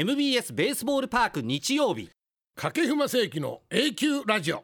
[0.00, 2.08] MBS ベースボールパーク日曜日。
[2.54, 4.62] 掛布正幸の A 級ラジオ。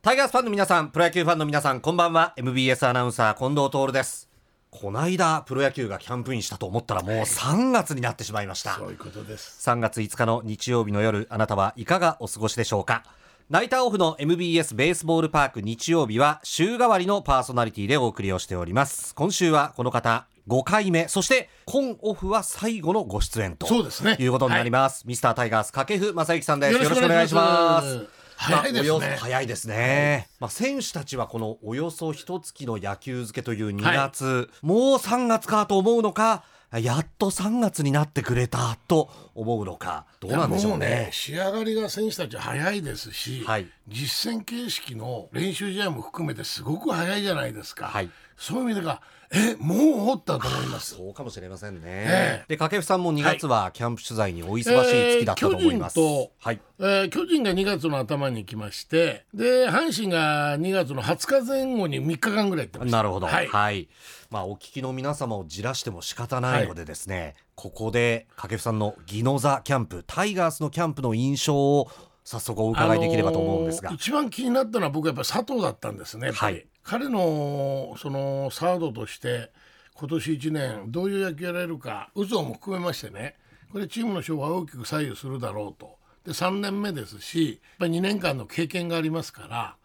[0.00, 2.32] タイガースファンの皆さんプロ野球ファンの皆さんこんばんは。
[2.38, 4.30] MBS アナウンサー近藤徹です。
[4.70, 8.76] こないだプロ野球がキャンプインしたと思ったらもう3月になってしまいました。
[8.76, 9.68] そういうことです。
[9.68, 13.04] 3月5日の日曜日の夜あなたはいかがお過ごしでしょうか？
[13.50, 19.14] ナイターオフの MBS ベースボールパーク日曜日は週替わりのパーソナリティでお送りをしております。
[19.14, 24.16] 今週はこの方5回目そして今オフは最後のご出演とそうですね。
[24.18, 26.72] いうことになります、ミスタータイガース掛布正幸さんです。
[26.74, 28.06] よろしくお願いします。
[28.36, 43.68] 早いですね、早いですね、まあ、選手たちはこのおよそ一月の野球漬けという2月、もう3月かと思うのかやっと3月になってくれたと思うのかどうなんでしょうもうね仕上がりが選手たち早いですし、はい。
[43.86, 49.00] 実戦形式の練習試合も含めてすごく早いじゃないですか、はいそういう意味でが
[49.32, 50.94] えもう終わったと思います。
[50.94, 52.44] そうかもしれませんね、ええ。
[52.48, 56.60] で掛布さんも2月はキャンプ取材にお忙しい月だったと思います、えー巨人とはい。
[56.78, 62.96] えー巨人が2月の頭に来ましてで阪神が2月の20日前後に3日間ぐらいやってました。
[62.96, 63.26] なるほど。
[63.26, 63.32] は。
[63.32, 63.80] はい。
[63.82, 63.88] い
[64.30, 71.88] まあ、お聞きの皆様をじらしても仕方ないのでですね、ここで掛布さんのギノザキャンプ、タイガースのキャンプの印象を
[72.24, 73.90] 早速お伺いできればと思うんですが。
[73.90, 79.50] あのー一番気になったのは僕はやっぱり佐藤だったんですねはい彼のそのサードとして
[79.94, 83.36] 今年1年どういう野球やられるか渦も含めましてね
[83.72, 85.96] これチームの勝負は大きく左右するだろうと。
[86.24, 89.76] で3年目ですしやっぱり2年間の経験がありますから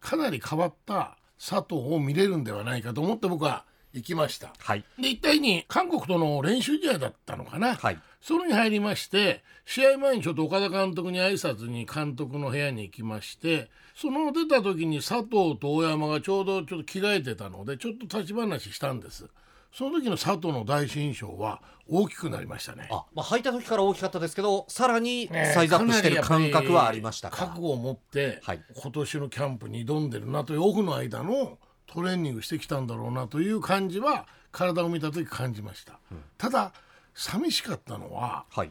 [0.00, 4.52] かなり変わった佐藤を見れるんではないかと思って僕は行きました。
[4.58, 4.84] はい。
[5.00, 7.98] で一体に韓国との練習試合だったのかな、はい。
[8.20, 19.26] それに入りまして試合前にちょっと岡田監督に挨拶に監督の部屋に行きましてその出た時に佐藤と大山がちょうどちょっと着替えてたのでちょっと立ち話したんです
[19.72, 27.36] その時の佐藤の第一印象は大きくなりましたねあ、まあ、履いた時から大きかったですけど、さらにねサイズアップしてる感覚はありましたか。
[27.36, 35.98] かなりやっぱり覚悟を持って、はい今年のキャンプに挑んでるなというオフの間のトレーニングしてきたんだろうなという感じは体を見た時感じました、
[36.36, 36.72] ただ
[37.14, 38.70] 寂しかったのははい。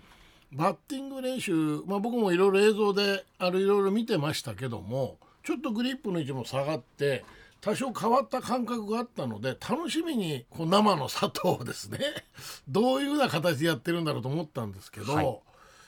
[0.53, 7.25] バッティング練習、まあ、僕もいろいろ映像であるいろいろ見てましたけどもちょっとグリップの位置も下がって
[7.59, 11.99] 多少変わった感覚があったので楽しみにこう生の佐藤をですね
[12.69, 15.39] どういうふうな形でやってるんだろうと思ったんですけど、はい。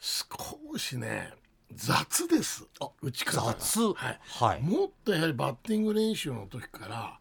[0.02, 1.34] 少しね
[1.74, 2.66] 雑です。
[2.80, 3.56] あ打ち方が。
[3.60, 3.94] 雑。
[3.94, 4.20] はい。
[4.24, 4.62] はい。
[4.62, 7.19] もっとやはりバッティング練習の時から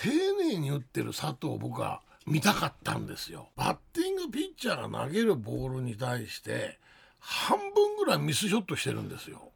[0.00, 3.48] 丁寧に打ってる佐藤を僕は見たかったんですよ。
[3.56, 6.78] バッティングピッチャーが投げるボールに対して
[7.18, 9.50] 半分ぐらいミスショットしてるんですよ。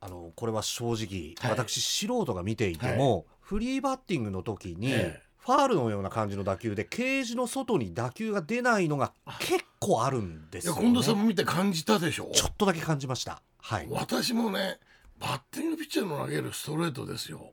[0.00, 1.58] あのこれは正直、はい。
[1.58, 5.22] 私素人が見ていても、フリーバッティングの時に、ええ。
[5.38, 12.30] ファールのような感じの打球でケージの外に打球が出ないのが結構あるんですよ、ね、いや近藤さんも見て感じたでしょ？
[12.32, 13.42] ちょっとだけ感じました。
[13.58, 13.86] はい。
[13.90, 14.78] 私もね
[15.20, 17.52] バッティングピッチャーの投げるストレートですよ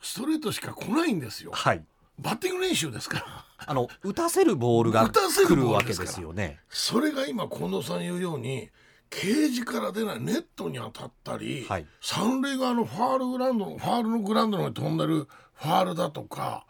[0.00, 1.52] ストレートしか来ないんですよ。
[1.52, 1.84] はい。
[2.18, 3.44] バッティング練習ですから。
[3.66, 6.60] あの打たせるボールが打たせる来るわけですよね。
[6.68, 8.70] それが今近藤さん言うように
[9.10, 11.86] ケージから出ないネットに当たったり、はい。
[12.00, 16.66] 三塁側のファールグラウンドのファールのグラウンドの方に飛んでるファールだとか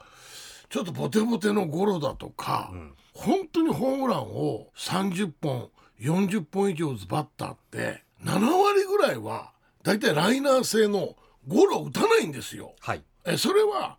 [0.71, 2.73] ちょっとボテボテのゴロだとか、
[3.15, 9.53] 本当にホームランを30本40本以上打つバッターって7割ぐらいは
[9.83, 11.17] だいたいライナー性の
[11.47, 12.75] ゴロを打たないんですよ。
[12.81, 13.99] はいえそれは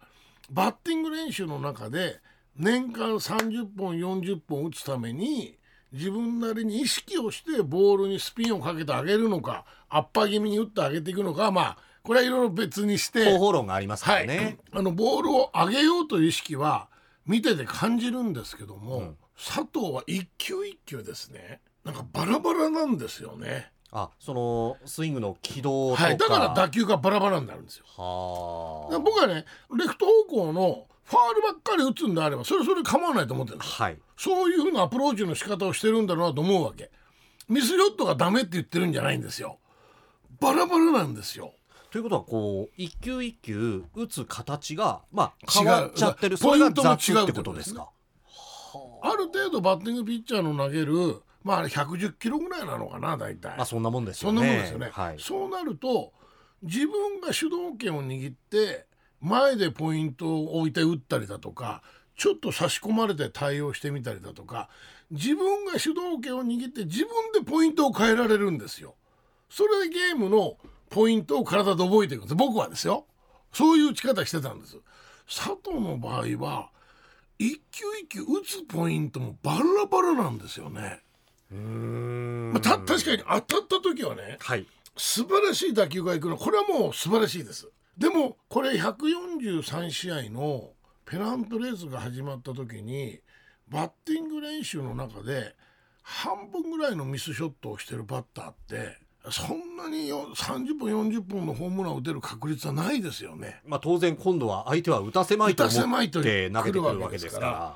[0.50, 2.20] バッティング練習の中で
[2.56, 5.58] 年間30本40本打つために
[5.92, 14.28] 自分なりに意識をしてボールにスピンをかけてあげるのかアッパー気味に打ってあげていくのかはまあこれはいろいろ別にして方法論がありますかはい。
[14.28, 16.88] らね、あのボールを上げようという意識は
[17.26, 21.62] 見てて感じるんですけども、佐藤は一球一球ですね。
[21.84, 23.72] なんかバラバラなんですよね。
[23.92, 27.86] あそのスイングの軌道とか、はい、だから打球がバラバラになるんですよ。
[27.88, 29.46] は僕はね
[29.76, 33.74] レフト方向のファールばっかり打つんであればそれそれ構わないと思ってるんですよ。
[33.86, 33.98] はい。
[34.16, 36.92] そういうふうなアプローチの仕方をしてるんだろうなと思うわけ。
[37.48, 39.58] ミスショットがダメって言ってるんじゃないんですよ。
[40.40, 41.54] バラバラなんですよ。
[41.92, 46.38] ということはこう一球一球打つ形がまあ変わっちゃってる。
[46.38, 47.90] ポイントも違う雑ってことですか
[49.02, 54.42] ある程度バッティングピッチャーの投げるまああれ110キロぐらいなのかな大体、まあそんなもんですそよね。
[54.42, 55.16] んなもんですよね、はい。
[55.20, 56.14] そうなると
[56.64, 58.88] 自分が主導権を握って
[59.22, 61.82] 前でポイントを置いて打ったりだとか
[62.16, 64.70] ちょっと差し込まれて対応してみたりだとか
[65.12, 68.96] 自分が主導権を握って自分でポイントを変えられるんですよ。
[69.50, 70.58] それでゲームの
[70.90, 72.36] ポイントを体で覚えていくんです。
[72.36, 73.06] 僕はですよ。
[73.52, 74.78] そういう打ち方してたんです。
[75.28, 76.70] 佐藤の場合は
[77.38, 81.02] 一球一球打つポイントもバラバラなんですよね
[81.52, 84.66] まあ、た確かに当たった時はねはい。
[84.96, 87.70] 素晴らしい打球がいくのこれはもう素晴らしいです。
[87.98, 90.72] でもこれ143試合の
[91.06, 93.20] ペナントレースが始まった時に
[93.68, 95.56] バッティング練習の中で
[96.02, 98.98] 半分ぐらいのミスショットをしてるバッターって
[99.32, 103.62] そんなによ30本40本のホームランを打てる確率はないですよね。
[103.66, 107.76] まあ当然今度は相手は打たせまいと思って投げてくるわわけですから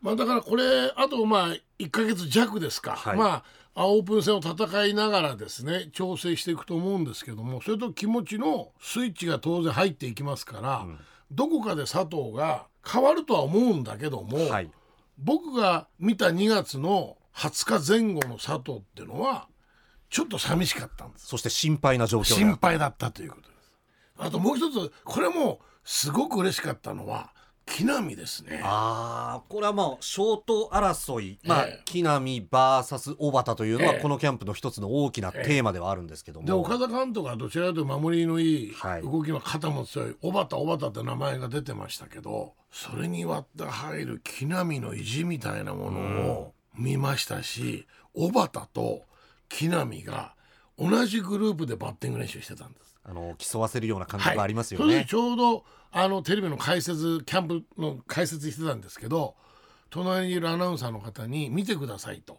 [0.00, 3.16] まあ、だからこれあとまあ1ヶ月弱ですか、はい。
[3.16, 3.44] ま
[3.74, 10.86] あオープン戦を戦いながらですね調整していくと思うんですけどもそれと気持ちのスイッチが当然入っていきますから、
[11.30, 14.70] どこかで佐藤が変わるとは思うんだけども、はい。
[15.18, 19.48] 僕が見た2月の20日前後の佐藤っていうのは
[20.08, 21.26] ちょっと寂しかったんです。
[21.26, 23.72] そして心配な状況心る配だったということです。
[24.18, 27.32] あともう一つこれもすごく嬉しかったのは
[27.70, 28.60] 木浪ですね。
[28.64, 34.00] ああこれはまあショート争い、まあええ木浪 VS 小畑というのはええ。
[34.00, 39.02] このキャンプの一つの大きなテーマではあるんですけども、で岡田監督はどちらかというと守りのいいはい。
[39.02, 46.00] 動きの肩も強い小畑小畑って名前が出てましたけどそれに割って入る木浪の意地みたいなもの
[46.32, 49.02] を見ましたし小畑と
[49.48, 50.34] 木浪が
[50.78, 52.90] 同じグループでバッティング練習してたんです。
[53.02, 55.06] あの競わせるような感覚がありますよそれでね。
[55.08, 59.34] ちょうどあのテレビの解説キャンプの解説してたんですけど
[59.90, 62.38] 隣にいるアナウンサーの方に見てくださいと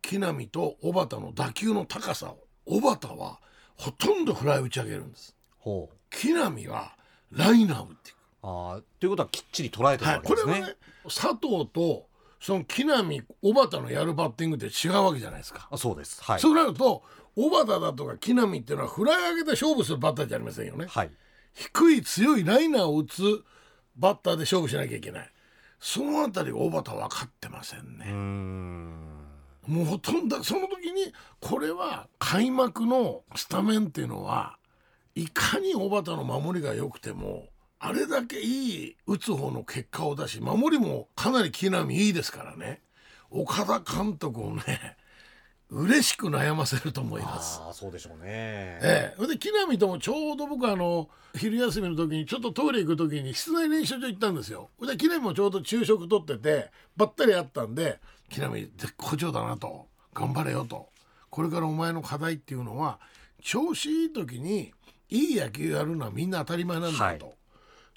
[0.00, 3.40] 木浪と小畑の打球の高さを小畑は
[3.76, 6.92] ほとんどフライ打ち上げるんですほう木浪は
[7.32, 10.52] ライナー打っていく、あーということはきっちり捉えてるはい、わけですね。
[10.52, 12.06] これはね佐藤と
[12.40, 13.02] その木浪
[13.40, 16.22] 小畑のやるバッティングって違うわけじゃないですか、あそうです。
[16.22, 16.40] はい。
[16.40, 17.02] そうなると
[17.34, 21.10] 小畑だとか木浪っていうのはフライ上げて勝負するバッターじゃありませんよねはい。
[21.54, 23.22] 低い強いライナーを打つ
[23.96, 25.32] バッターで勝負しなきゃいけない。
[25.80, 29.12] そのあたり小畑分かってませんね、ん。
[29.66, 34.56] もうほとんどその時にこれは開幕のスタメンっていうのは
[35.14, 42.80] いかに小畑の守りが良くてもあれだけいい打つ方の結果を出し守りもかなり木浪いいですからね。
[43.30, 44.96] 岡田監督をね
[45.72, 47.58] 嬉しく悩ませると思います。
[47.64, 48.26] ああそうでしょうね。
[48.26, 54.68] ええ、で木浪ともちょうど僕あの昼休みの時にちょっとトイレ行く時に室内練習場行ったんですよ。
[54.86, 59.86] で木浪もちょうど昼食とっててばったり会ったんで木浪絶好調だなと。
[60.12, 60.90] 頑張れよと。
[61.30, 63.00] これからお前の課題っていうのは
[63.42, 64.74] 調子いい時に
[65.08, 67.20] いい野球やるのはみんな当たり前なんだと、はい。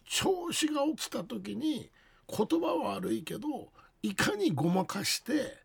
[0.06, 1.90] 調子が落ちた時に
[2.26, 3.70] 言葉は悪いけど
[4.02, 5.65] いかにごまかして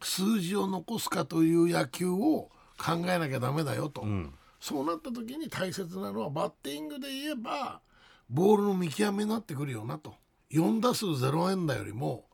[0.00, 4.32] 数字を残すかという野球を考えなきゃダメだよと、うん。
[4.60, 7.80] そうなった時に大切なのはバッティングで言えば
[8.28, 10.14] ボールの見極めになってくるよなと
[10.52, 12.24] 4打数0安打よりも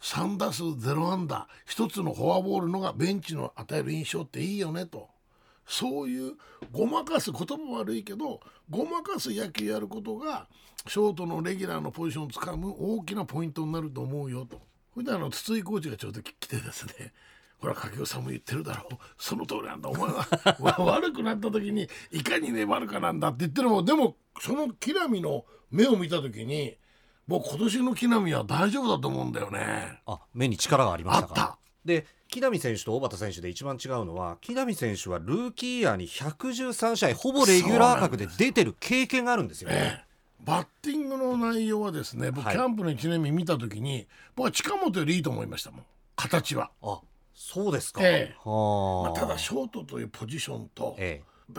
[0.00, 5.08] 3打数0安打1つのフォアボールのがベンチの与える印象っていいよねと
[5.66, 6.32] そういう
[6.72, 10.48] ごまかす言葉悪いけどごまかす野球やることが
[10.86, 14.60] ショートのレギュラーのポジションをつかむ大きなポイントになると思うよと。
[14.94, 17.12] それであの筒井コーチがちょうど来てですね
[17.58, 18.94] ほら掛布さんも言ってるだろう。
[19.18, 19.90] その通りなんだ。
[19.90, 23.84] お前は 悪くなった時にいかに粘るかなんだって言ってるもん。
[23.84, 26.78] でもその木浪の目を見た時に
[27.26, 30.00] もう今年の木浪は大丈夫だと思うんだよね。
[30.06, 31.34] あ目に力がありましたか？
[31.34, 31.58] あった。
[31.84, 40.02] で木浪選手と小畑選手で一番違うのは木浪選手はルーキーイヤーに113試合ほぼレギュラー格で出てる経験があるんですよね。
[40.40, 42.56] ええバッティングの内容はですね僕、はい。
[42.56, 45.84] キャンプの1年目見た時に僕は近本よりいいと思いましたもん。
[46.16, 46.70] 形は。
[46.82, 47.00] あ
[47.34, 48.00] そうですか。
[48.02, 48.36] ええ。
[48.44, 49.10] はあ。
[49.10, 50.96] まあ、ただショートというポジションと、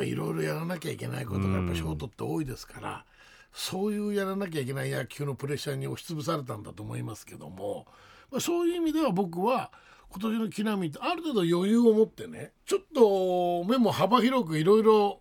[0.03, 3.05] いろいろやらなきゃいけないことがやっぱショートって多いですから
[3.53, 7.85] そういうやらなきゃいけない野球のプレッシャーに押しつぶされたんだと思いますけども、
[8.31, 9.71] まあ、そういう意味では僕は
[10.09, 15.20] 今年の木浪ってある程度余裕を持ってねちょっと目も幅広くいろいろ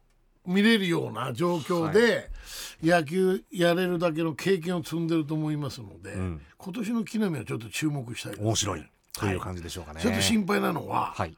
[0.50, 2.30] 見れるような状況で
[2.82, 6.40] 野球やれるだけの経験を積んでると思いますので、ん。
[6.58, 8.46] 今今年の木浪はちょっと注目したいですね。
[8.46, 8.90] 面白い。
[9.12, 10.00] という感じでしょうかね。
[10.00, 11.36] ちょっと心配なのは、はい。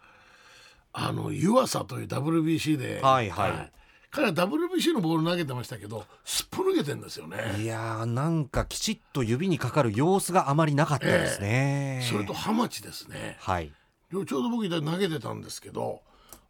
[0.92, 3.72] あの湯浅という WBC で、はいはい。
[4.10, 7.38] 彼は WBC のボール投げてましたけどすっぽ抜けてんですよね。
[7.58, 12.06] いやーなんかきちっと指にかかる様子があまりなかったですね。
[12.10, 13.38] それとハマチですね。
[13.40, 13.72] はい。
[14.12, 16.02] ちょうど僕投げてたんですけど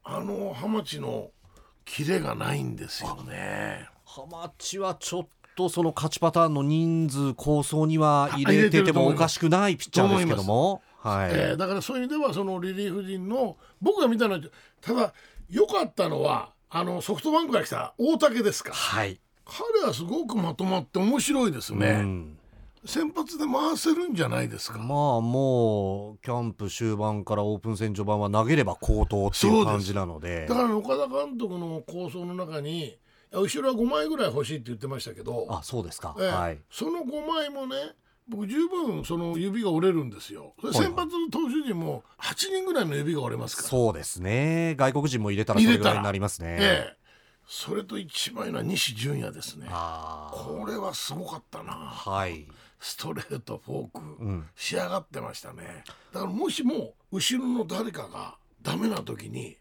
[0.02, 1.30] あのハマチの
[1.84, 3.88] キレがないんですよね。
[4.04, 14.40] ハマチはちょっとその勝ちパターンの人数構想には入れててもおかしくないピッチャーですけども、はい、えーだからそういう意味ではそのリリーフ陣の僕が見たのは
[14.80, 15.12] ただ
[15.50, 18.72] 良かったのはあのソフトバンクから来た大竹ですか。
[18.72, 22.00] はい、彼はすごくまとまって面白いですうね。
[22.00, 22.38] ん、
[22.84, 24.78] 先発で回せるんじゃないですか？
[24.78, 32.98] まあもうキャンプ終盤からオープン戦序盤は投げれば高騰っていう感じなのでだから岡田監督の構想の中に
[33.32, 37.76] 後ろは5枚ぐらい欲しいって言ってましたけど、あそうですか、ええはいその5枚もね
[38.28, 40.54] 僕十分その指が折れるんですよ。
[40.72, 43.68] 先発の投手陣も8人ぐらいの指が折れますから。
[43.68, 46.96] そうですね外国人も入れたらそれぐらいになりますねええ
[47.46, 49.66] それと一番いいのは西純也ですね。
[49.70, 51.72] あこれはすごかったな。
[51.72, 52.46] あはい
[52.82, 54.46] ストレートフォーク、うん。
[54.56, 55.84] 仕上がってましたね。
[56.12, 59.56] だからもしも後ろの誰かがダメな時に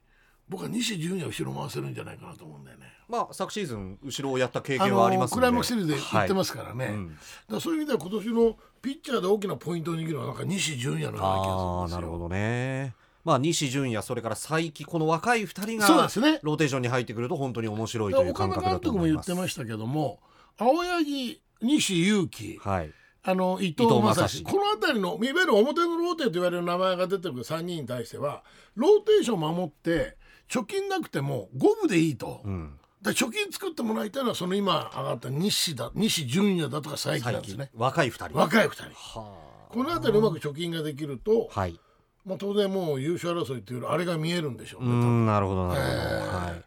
[0.50, 2.88] 僕は西純也後ろ回せるんじゃないかなと思うんだよね。
[3.08, 7.18] まあ昨シーズン後ろをやった経験はありますクライマックスシリーズで言ってますすからね、うん。
[7.48, 11.98] だそういう意味では今年のピッチャーで大きなポイントを握るのはなんか西純也のような気あがするんですよ。
[11.98, 12.96] あなるほどね。
[13.24, 16.40] まあ西純也それから佐伯この若い2人がそうですね。
[16.42, 19.28] ローテーションに入ってくると本当に面白いだという感覚だと思います。
[19.28, 20.20] 督も言ってましたけども
[20.58, 22.58] 青柳西勇輝。
[22.60, 22.92] はい
[23.24, 24.38] あの伊藤正正史。
[24.38, 24.44] 史。
[24.44, 28.44] この辺りのいわゆる表のローテと言われる名前が出てる3人に対しては
[28.76, 30.18] ローテーションを守って
[30.50, 32.78] 貯金なくても五分でいいと、うん。
[33.02, 37.70] だから貯金作ってもらいたいのはその今上がった西だ西純也だとか佐伯なんですね。
[37.76, 38.38] 若い2人。
[38.38, 38.84] 若い2人。
[39.20, 39.38] は
[39.70, 41.80] この辺りうまく貯金ができると、あはい。
[42.26, 46.46] まあ、当然もう優勝争いっていうあれが見えるんでしょううね、んなるほどなるほど、えー。
[46.50, 46.64] はい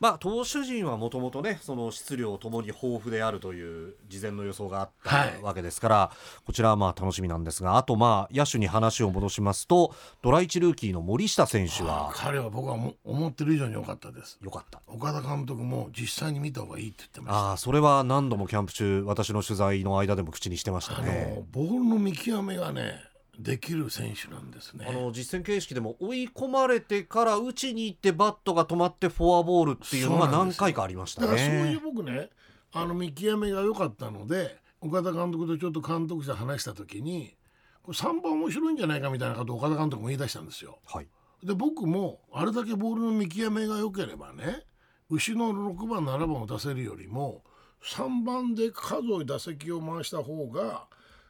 [0.00, 5.32] まあ投手陣はもともとねその質量ともに豊富であるという事前の予想があっはい。
[5.40, 6.10] たわけですから、
[6.44, 14.38] こちらはまあ楽しみなんですがあとまあ野手に話を戻しますとドラ1ルーキーの森下選手は彼は僕はも思ってる以上に良かったです。
[14.42, 14.80] 良かった。
[14.86, 17.38] 岡田監督も実際に見た方がいいって言ってました。
[17.50, 23.00] ああそれは何度もキャンプ中私の取材の間でも口にしてましたあねのボールの見極めがね
[23.38, 31.80] できる選手なんですねあの実戦形式でも追い込まれてから打ちに行ってバットが止まってフォアボールっていうのが何回かありましただからそういうね。
[31.82, 32.30] 僕ね
[32.72, 37.36] あの見極めが良かったので岡田監督とちょっと監督者話した時に
[37.82, 40.78] これ3番面白いんじゃないかみたいなことを岡田監督も言い出したんですよ。
[40.86, 41.06] はい、
[41.44, 44.64] で僕もあれだけボールの見極めが良ければね
[45.08, 47.42] 牛の6番7番を出せるよりも
[47.84, 50.86] 3番で数多い打席を回した方が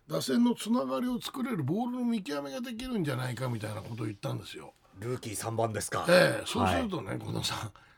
[0.09, 4.73] 打線のつながりを作れるボールの見極めができるんじゃないかみたいなことを言ったんですよ。
[5.01, 6.07] ルーキー3番ですか。
[6.09, 7.43] ええそうするとね、この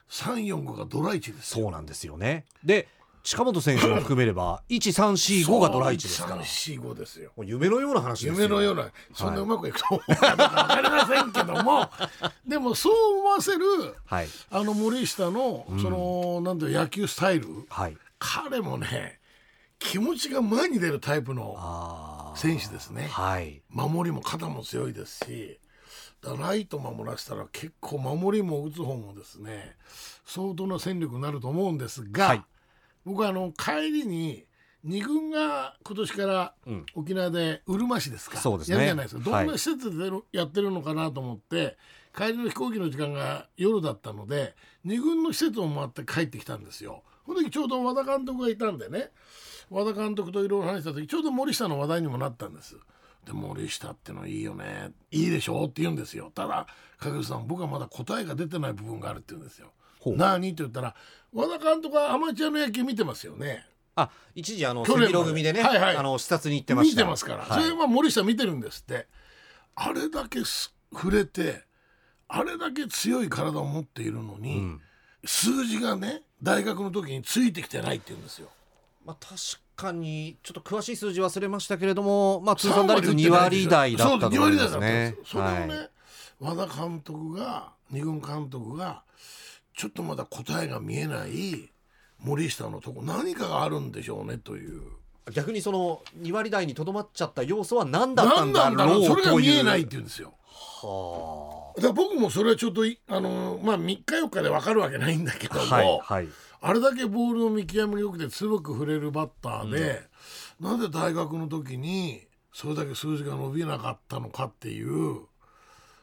[0.08, 1.64] 345がドラ1ですよ。
[1.64, 2.46] そうなんですよね。
[2.64, 2.88] で
[3.24, 6.42] 近本選手も含めれば1345がドラ1ですから。
[6.42, 7.32] 345ですよ。
[7.44, 8.42] 夢のような話ですよ。
[8.42, 11.90] 夢のようなそんなうまくいくと思うか分かりませんけども、
[12.48, 13.66] でもそう思わせる
[14.06, 17.96] はいあの森下のその、なんていう野球スタイルはい。
[18.18, 19.20] 彼もね
[19.78, 23.08] 気持ちが前に出るタイプの選手ですね。
[23.10, 23.62] はい。
[23.68, 25.60] 守りも肩も強いですし
[26.22, 29.76] ライト守らせたら結構守りも打つ方もですね
[30.24, 32.44] 相当な戦力になると思うんですが、はい。
[33.04, 34.44] 僕はあの帰りに
[34.86, 36.86] 2軍が今年からうん。
[36.94, 38.76] 沖縄でうるま市ですか、そうですね。
[38.76, 39.22] やるじゃないですか。
[39.22, 41.76] どんはない施設でやってるのかなと思って
[42.16, 44.54] 帰りの飛行機の時間が夜だったので
[44.86, 47.02] 2軍の施設を回って帰ってきたんですよ。
[47.24, 49.10] この時ちょうど和田監督がいたんでね
[49.70, 52.76] 和田監督といろいろ話した時ちょうど森下の話題にもなったんです。
[53.26, 54.92] で森下ってのいいよね。
[55.10, 56.30] いいでしょって言うんですよ。
[56.34, 56.66] ただ
[56.98, 59.72] 影さん僕はまだ答えが出てない部分があるって言うんですよ。
[60.06, 60.94] 何って言ったら
[61.32, 63.66] 和田監督はアマチュアの野球見てますよね。
[63.96, 65.12] あ一時あの去年まで。
[65.12, 65.96] 赤色組でね、はいはい。
[65.96, 67.02] あの視察に行ってました。
[67.02, 67.62] 見てますから、はい。
[67.62, 69.06] それは森下見てるんですって。
[69.74, 71.64] あれだけす触れて
[72.28, 74.80] あれだけ強い体を持っているのに、うん。
[75.24, 78.48] 数字がね大学の時についてきてないって言うんですよ
[79.08, 79.40] まあ、確
[79.74, 85.90] かにちょっと詳しい数字忘れましたけれども、まあ、通算打率2割台だったと思いますそう2割台だったんねそれをね、はい
[86.40, 89.02] 和田監督が二軍監督が
[89.76, 91.70] ちょっとまだ答えが見えない
[92.20, 94.82] 森下のとこ何かがあるんでしょうねという。
[95.32, 99.00] 逆にその2割台にとどまっちゃった要素は何だったんだろろう。
[99.00, 99.34] うそれが。
[99.34, 100.34] 見えないって言うんですよ。
[100.80, 106.28] はだから僕もそれはちょっといあのまあ3日4日で分かるわけないんだけどあも、はいはい
[106.60, 110.02] あれだけボールの見極めが良くて強く触れるバッターで、
[110.60, 115.20] なんで大学の時にそれだけ数字が伸びなかったのかっていう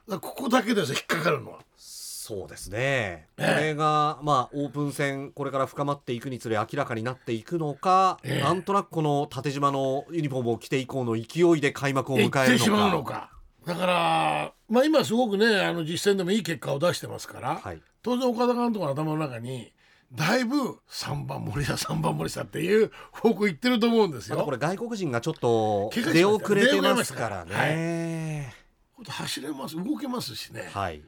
[0.08, 1.60] ここだけです引っかかるのは。
[1.78, 3.54] そうですね、ええ。
[3.54, 8.44] これが、まあ、オープン戦これから深まっていくにつれ明らかになっていくのか、ええ。
[8.44, 13.30] なんとなくこの縦縞のユニフォームを着て以降の勢いで開幕を迎える行ってしまうのか。
[13.68, 13.74] のか。
[13.74, 17.82] だから、まあ、今すごくねあの実戦でもいい結果を出してますから、はい。
[18.02, 19.72] 当然岡田監督の頭の中に
[20.16, 24.44] だいぶ3番森下3番森下っていう方向行ってると思うんですよ。
[24.44, 28.54] これ外国人がちょっと出遅れてますからね。
[28.94, 31.04] ほんと走れます動けますしね、はい、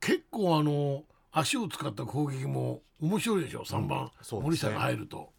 [0.00, 5.32] 結構あの足を使った攻撃も面白いでしょ3番、そうですね森下が入ると。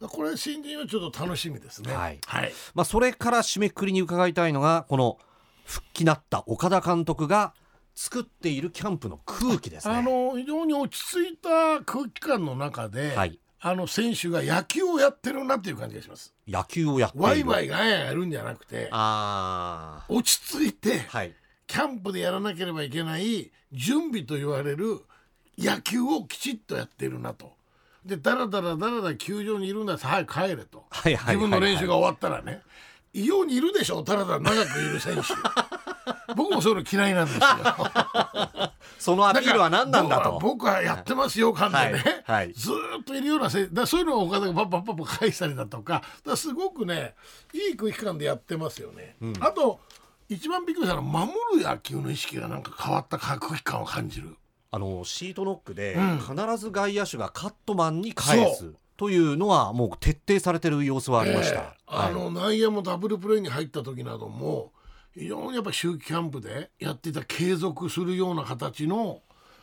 [0.00, 1.94] これ新人はちょっと楽しみですね。
[1.94, 2.52] はいはい。
[2.74, 5.18] まあ、それから締めくくりに伺いたいのがこの
[5.64, 7.54] 復帰なった岡田監督が
[7.94, 9.94] 作っているキャンプの空気ですね。
[9.94, 16.34] あの非常に落ち着いた空気感の中で、はいあの選手が野球をやってるなっていう感じがします。
[16.48, 21.32] 野球をやってワイワイガヤやるんじゃなくて、あ落ち着いてーはい
[21.68, 25.02] キャンプでやらなければいけない準備と言われる
[25.56, 27.52] 野球をきちっとやってるなと。
[28.04, 30.84] でだらだらだらだら球場にいるんだ早く帰れと。
[30.90, 32.62] はいはいはいはい自分の練習が終わったらね
[33.14, 35.22] 異様にいるでしょだらだら長くいる選手
[36.36, 37.46] 僕もそういうの嫌いなんですよ。
[38.98, 40.38] そのアピールは何なんだと。
[40.40, 42.52] 僕はやってますよ感でね、はいはい。
[42.52, 47.14] ずーっといるようなせだそういうのを岡田がパッパッパッパ返したりだとかだすごくね
[47.52, 49.80] いい空気感でやってますよね、あと
[50.28, 54.36] 一番びっくりしたのは守る野球の意識がなんか変わった空気感を感じる。
[54.74, 56.18] あのシートノックでうん。
[56.18, 61.60] 必ず外野手がカットマンに返そすというのはもう徹底されてる様子はありました。
[61.60, 61.74] ええ。
[61.86, 64.72] あの内野もダブルプレーに入った時なども
[65.14, 69.22] 非常にやっぱ秋季キャンプでやっていた継続するような形の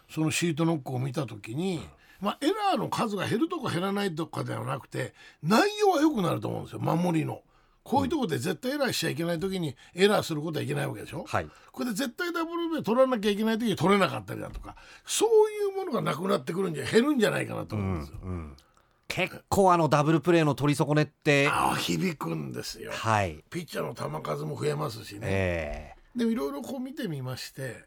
[0.09, 1.81] そのシートノックを見た時に、
[2.19, 5.13] まあ、エラーの数が減るとか減らないとかではなくて
[5.43, 7.41] 内容は良くなると思うんですよ守りの。
[7.81, 11.23] こういうところで絶対エラーしちゃいけない時にエラーすることはいけないわけでしょ。
[11.27, 14.75] はいこれで絶対ダブルプレー取らなきゃいけない時に取れなかったりだとか
[15.05, 15.29] そう
[15.69, 18.17] いうものがなくなってくるんじゃ減るんじゃないかなと思うんですよ。
[19.09, 21.49] 結構あのダブルプレーの取り損ねって
[21.79, 22.91] 響くんですよ。
[22.93, 23.43] はい。
[23.49, 25.19] ピッチャーの球数も増えますしね。
[25.23, 27.85] えでもいろいろこう見てみまして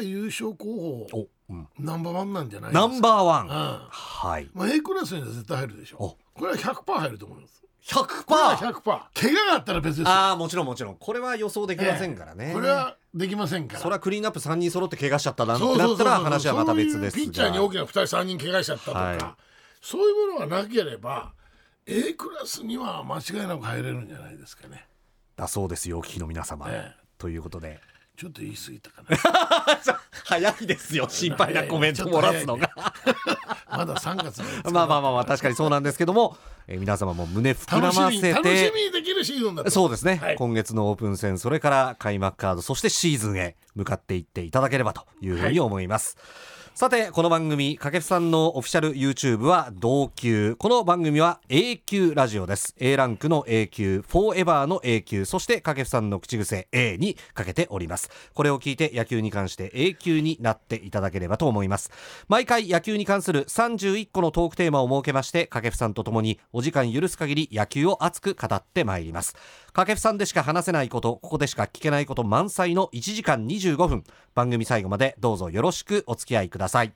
[0.00, 2.88] 優勝候補うん、ナンバーワンなんじゃないですか。
[2.88, 3.46] ナンバーワン。
[3.46, 3.50] うん。
[3.90, 4.50] はい。
[4.52, 5.96] まあ、A クラスには絶対入るでしょ。
[5.98, 6.16] お。
[6.38, 7.64] これは100%入ると思います。
[7.86, 10.08] 100%これは100%怪我があったら別ですよ。
[10.08, 10.96] ああもちろんもちろん。
[10.96, 13.80] これは予想できませんからね、これはできませんから。
[13.80, 17.18] それはクリーンアップ3人揃って怪我しちゃったなんてなったら話はまた別ですが。
[17.18, 19.47] そういうピッチャーに大きな2人3人怪我しちゃったとか、はい
[19.80, 21.32] そういうものがなければ
[21.86, 24.86] A クラスには間違いなく入れるんじゃないですかね。
[25.36, 27.80] だそうですよお聞きの皆様、ええということで。
[28.16, 29.16] ちょっと言い過ぎたかな。
[30.24, 32.70] 早いですよ心配なコメント漏らすのが。
[33.70, 34.42] まだ3月
[34.72, 39.70] まあまあまあまあ確かにそうなんですけども、えー皆様も胸膨らませに楽してみにできるシーズンだと。
[39.70, 40.36] そうですね、はい。
[40.36, 46.16] 今月のオープン戦それから開幕カードそしてシーズンへ向かっていっていただければというふうに思います、
[46.78, 50.54] さてこの番組掛布さんのオフィシャル YouTube は同級。
[50.54, 52.76] この番組は A 級ラジオです。
[52.78, 58.10] A ランクの A 級フォーエバーの A 級そして掛布さんの口癖 A にかけております。
[58.32, 61.90] これを聞いて野球に関して A 級になっていただければと思います。
[62.28, 69.34] 毎回野球に関する31個のトークテーマを設けまして掛布さんとともにお時間許す限り野球を熱く語ってまいります。
[69.78, 74.02] 掛布さんでしか話せないことここでしか聞けないこと満載の1時間25分。
[74.34, 76.92] 番組最後までどうぞよろしくお付き合いください。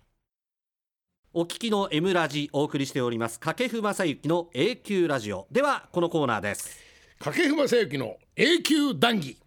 [1.32, 3.38] お聞きの M ラジお送りしております。
[3.38, 5.46] 掛布正幸の A 級ラジオ。
[5.52, 6.76] ではこのコーナーです。
[7.20, 9.38] 掛布正幸の永久談義。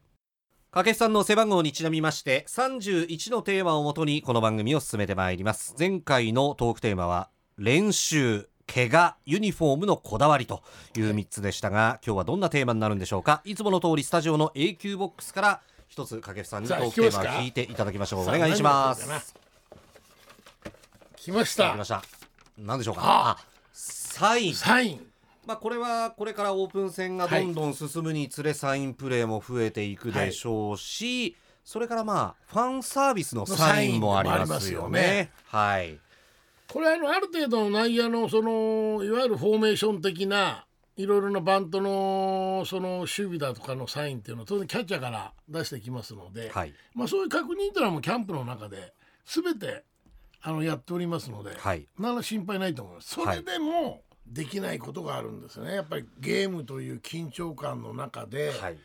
[0.72, 5.76] 掛布さんの背番号にちなみまして31のテーマをもとにこの番組を進めてまいります。
[5.78, 10.64] 前回のトークテーマは練習怪我ユニフォームのこだわりと
[10.98, 13.42] いう3つでしたが今日はどんなテーマになるんでしょうか？
[13.46, 18.22] いつもの通りスタジオの A 級ボックスから一つ掛布さんにトークテーマを聞いていただきましょう。
[18.24, 19.36] お願いします。
[21.16, 21.72] 来ました。
[21.74, 22.04] 来ました。
[22.58, 23.38] 何でしょうか？
[23.72, 24.54] サイン。
[24.56, 25.08] サイン。
[25.46, 35.32] まあ、これはこれからオープン戦がどんどん進むにつれサインプレーも増えていくでしょうし、それからまあファンサービスのサインもありますよね。
[35.46, 36.00] はい、
[36.76, 40.66] これあのある程度の内野のそのいわゆるフォーメーション的な
[40.98, 46.74] いろいろなバントのその守備だとかのサインっていうのは当然キャッチャーから出してきますので、はい。
[46.94, 48.94] まあ、そういう確認というのはもうキャンプの中で
[49.26, 49.86] 全て
[50.42, 51.88] あのやっておりますので、はい。
[51.98, 53.14] 何ら心配ないと思います。
[53.14, 55.76] それでもできないことがあるんですね。
[55.76, 58.78] やっぱりゲームという緊張感の中で、はい、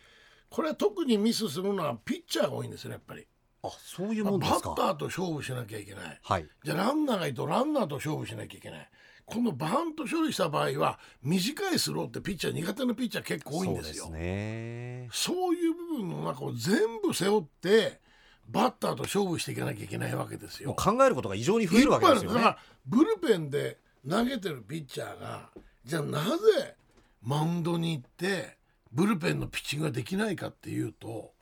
[0.49, 3.27] これは特にミスするのはピッチャーが多いんですねやっぱり。
[3.63, 4.71] あそういうバもんですか。
[4.71, 6.19] ッターと勝負しなきゃいけない。
[6.23, 8.89] はい、じゃあランナーがいるとランナーと勝負しなきゃいけない。
[9.27, 14.05] このバント処理した場合は短いスローってピッチャー苦手なピッチャー結構多いんですよ。
[14.07, 15.09] そうですね。
[15.13, 18.01] そういう部分の中を全部背負って
[18.49, 20.75] バッターと勝負していかなきゃいけないわけですよ。
[20.75, 22.57] 考えることが異常に増えるわけですよねいっぱいあるだか。
[22.57, 25.51] らブルペンで投げてるピッチャーが
[25.85, 26.75] じゃあなぜ
[27.23, 28.57] マウンドに行って
[28.93, 31.33] ブルペンのピッチングができないかっていうと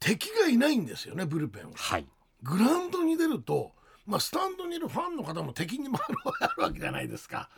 [0.00, 1.70] 敵がいないんですよねブルペンは。
[1.76, 2.06] はい、
[2.42, 3.72] グラウンドに出ると、
[4.06, 7.50] まあ、スタンドにいるファンの方も敵に回るわけじゃないですか。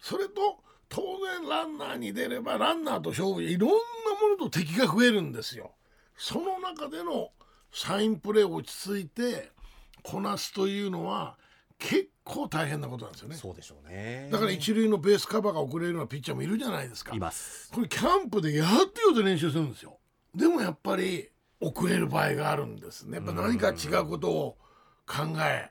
[0.00, 1.02] それと当
[1.40, 3.80] 然ランナーに出ればランナーと勝負いろんなも
[4.38, 5.72] のと敵が増えるんですよ。
[6.16, 7.30] その中での
[7.72, 9.50] サインプレーを落ち着いて
[10.02, 11.36] こなすというのは
[11.78, 19.98] 結構大変なことなんですよねそうでしょうねだから一塁のベースカバーが遅れるようなピッチャーもいるじゃないですかいますこれキャンプでやってようと練習するんですよ
[20.34, 21.28] でもやっぱり
[21.66, 23.16] 遅れる場合があるんですね。
[23.16, 24.56] やっぱ何か違うことを
[25.06, 25.70] 考え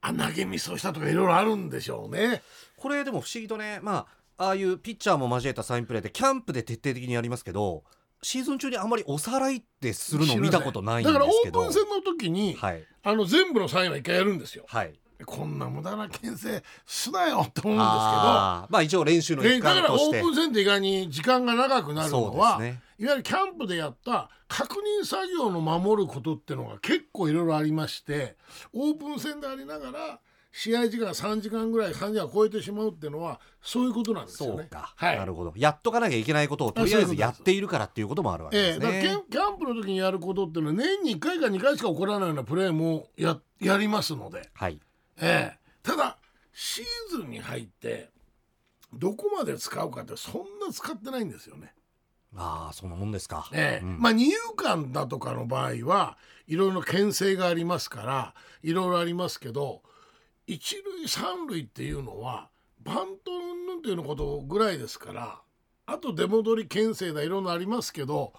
[0.00, 2.42] あ投げミスをしたとかいろいろあるんでしょうね。
[2.76, 4.06] これでも不思議とねま
[4.38, 7.84] あああいうピッチャーも交えたサインプレーってキャンプで徹底的にやりますけど
[8.22, 12.84] シーズン中にあんまりおさらいってするの見たことないんですだからオけどープン戦の時に、はい。
[13.02, 14.64] あの全部のサインは一回やるんですよ。
[14.68, 14.98] はい。
[15.26, 18.72] こんな無駄な牽制すなよって思うんですあー。
[18.72, 28.36] まあ一応練習の一けどだからオ環としてープン戦って意外に時間が長くなるのそうは、ですねいわゆるキャンプでやった確認作業の守ることっていうのが結構いろいろありまして
[28.74, 30.20] オープン戦でありながら
[30.52, 34.56] 試合時間3時間ぐらい3時間超えてしまうっていうのはそういうことなんですよね。
[34.62, 35.16] そうか、はい。
[35.16, 35.52] なるほど。
[35.56, 44.80] やっとかなきゃいけないことをとりあえずやっているからっていうこともあるわけええですね、だからキャンキャンプの時にやることっていうのは年に1回か2回しか起こらないようなプレーもややりますので、はい。
[45.20, 45.58] ええ。
[45.82, 46.18] ただ
[46.52, 46.84] シー
[47.16, 48.10] ズンに入って
[48.92, 51.72] どこまで使うかってそんな使ってないんですよね。
[52.36, 53.84] ああそんなもんですか、ええ。
[53.84, 53.98] うん。
[54.00, 56.16] まあ二遊間だとかの場合は
[56.46, 59.82] いろいろ牽制がありますからいろいろありますけど
[60.46, 62.48] 一塁三塁っていうのは
[62.82, 65.40] バント云々っていうのことぐらいですから
[65.86, 68.32] あと出戻り牽制だいろんなありますけど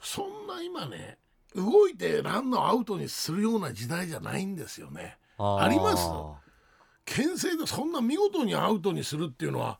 [0.00, 1.18] そんな今ね
[1.54, 5.18] 動いてランナーをアウトにするような時代じゃないんですよね。
[5.38, 6.08] あります？
[7.04, 9.78] 牽制でそんな見事にアウトにするっていうのは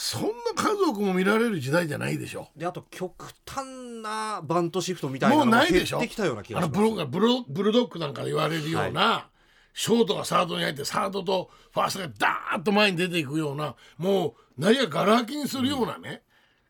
[0.00, 2.50] そんな数多くも見られる時代じゃないでしょ。
[2.56, 3.66] であと極端
[4.00, 9.28] なバントシフトみたいなのもうがないでしょ減ってきたような気があのブロブロブルドッグなんかで言われるような、
[9.74, 16.22] ショートがサードに入ってサードとファーストがダーッと前に出ていくようなもう内野がら空きにするようなね、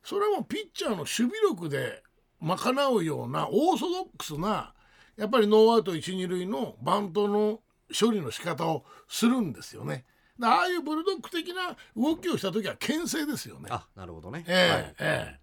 [0.03, 2.03] それはもうピッチャーの守備力で
[2.41, 4.73] 賄うようなオーソドックスな
[5.19, 10.07] やっぱりノーアウト一二塁のバントの処理の仕方をするんですよね。
[10.39, 13.69] でああいうブルドッグ的な動きをした時は牽制ですよね。
[13.71, 15.41] あなるほどね、ええはいええ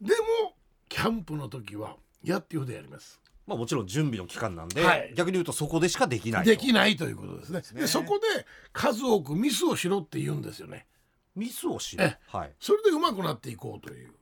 [0.00, 0.54] でも
[0.88, 3.20] キャンプの時はやっていうほどやります。
[3.46, 7.62] まあ、もちろん準備の期間なんで、はい逆に言うとそこでしかできないとできないということですね。
[7.72, 10.86] ねでそこで数多くミスをしろって言うんですよね。
[11.34, 12.04] ミスをしろ？
[12.04, 14.12] えはいそれで上手くなっていこうという。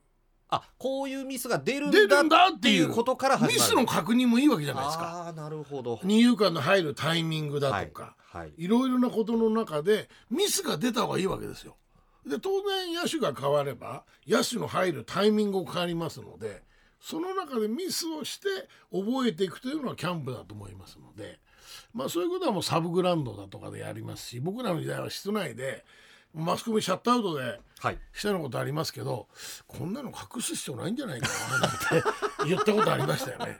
[0.49, 5.23] あこういうミスが出るるんだっいだってていううことから始まるミスの確認もいいわけじゃないですか。
[5.25, 11.75] ああなるほど二遊間の入るタイミングだとか、はい、はい、い、ろいろなことの中でミスが出た方がいいわけですよ。
[12.25, 16.61] で当然野手が変われば野手の入るタイミングも変わりますので
[16.99, 18.47] その中でミスをして
[18.91, 21.39] 覚えていくというのはキャンプだと思いますので、
[21.93, 25.85] まあ、そういうことはもうサブグラウンドだとかでやりますし僕らの時代は室内で
[26.33, 27.59] マスコミシャットアウトではい、
[28.13, 29.27] したようなことありますけど
[29.67, 31.77] こんなの隠す必要ないんじゃないかななんて
[32.47, 33.57] 言ったことありましたよね。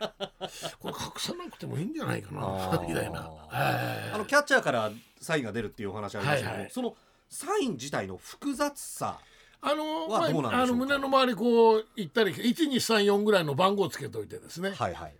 [0.79, 3.31] これ隠さなくてもいいんじゃないかなみたいな。
[3.53, 6.71] ええあのキャッチャーからサインが出るっていうお話ありましたけども、はいはい。
[6.71, 6.95] その
[7.29, 9.19] サイン自体の複雑さ
[9.59, 15.15] あのまあ、あの胸の周りこう行ったり1234ぐらいの番号をつけといてですね、はいはい。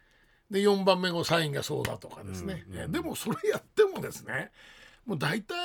[0.51, 4.51] で4番目のサインがそうだとかですね、うんうんえでもそれやってもですね
[5.05, 5.55] もう大体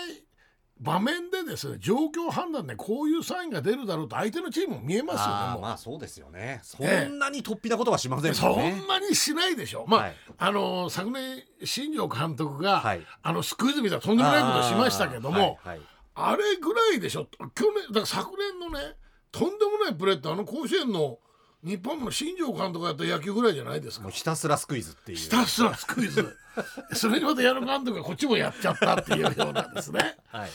[0.81, 6.61] 場面でですね状況判断でこういうサインが出るだろうと相手のチームも見えますよねもまあそうですよね。
[6.63, 7.07] そえ。
[7.07, 9.85] えんなに突飛なことはしませんそもんなにしないでしょ。
[9.87, 10.15] まあ、はい。
[10.39, 13.07] あの昨年新庄監督が、はい。
[13.23, 15.81] あのスクイズみたいなとんでもないことをしましたけども、あはい
[16.15, 17.27] あれぐらいでしょ。
[17.55, 18.97] 去年だから昨年のね
[19.31, 21.19] とんでもないプレーってあの甲子園の
[21.63, 24.05] 日本の新庄監督がやった野球ぐらいじゃないですか。
[24.05, 25.19] もうひたすらスクイズっていう。
[25.19, 26.37] ひたすらスクイズ。
[26.95, 30.19] それにまた矢野監督がこっちもやっちゃったっていうようなんですね。
[30.29, 30.51] はい。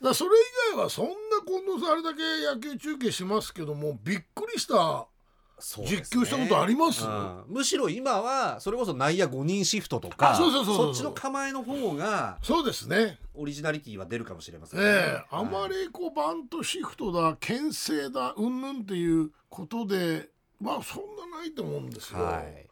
[0.00, 0.30] らそれ
[0.72, 1.12] 以外はそんな
[1.46, 5.06] 近藤さんあれだけ野球中継しますけどもびっくりした
[5.58, 7.04] 実況したことあります？
[7.04, 7.44] うん。
[7.48, 13.18] むしろ今はそれこそ内野5人シフトとかあそっちの構えの方がそうですね。
[13.34, 14.88] オリジナリティは出るかもしれませんね、え
[15.18, 20.28] えあまりこうバントシフトだ牽制だうんぬんっていうことで
[20.60, 22.22] まあそんなないと思うんですよ。
[22.22, 22.66] はい。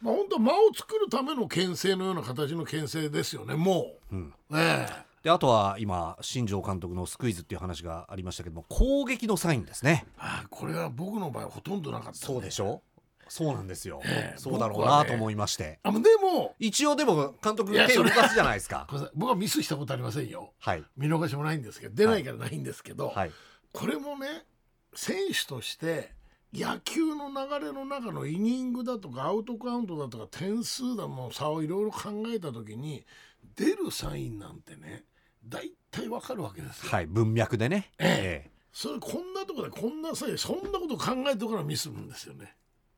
[0.00, 4.14] まあ本当は間を作るための牽制のような形の牽制ですよねもう。
[4.14, 4.34] うん。
[4.54, 10.06] ええであとは今新庄監督のスクイズっていう話がありましたけども攻撃のサインですね。
[10.18, 12.82] あこれは僕の場合ほとんどなかった、そうでしょ？
[13.30, 18.86] そうなんですよ、ええそうだろうなと思いまして、あでも一応でも監督手を動かすじゃないですか。
[19.14, 20.54] 僕はミスしたことありませんよ。
[20.58, 20.84] はい。
[20.96, 23.30] 見逃しもないんですけど出ないからないんですけど、はい。
[23.72, 24.44] これもね
[24.94, 26.12] 選手として
[26.54, 33.04] 野球の流れの中のイニングだとかアウトカウントだとか点数だの差をいろいろ考えた時に
[33.54, 35.04] 出るサインなんてね
[35.48, 36.90] 大体わかるわけですよ。
[36.90, 37.92] はい文脈でね。
[37.98, 38.50] ええ。
[38.50, 42.54] えそれこんなとこでこんなサインそんなこと考えてからミスるんですよね。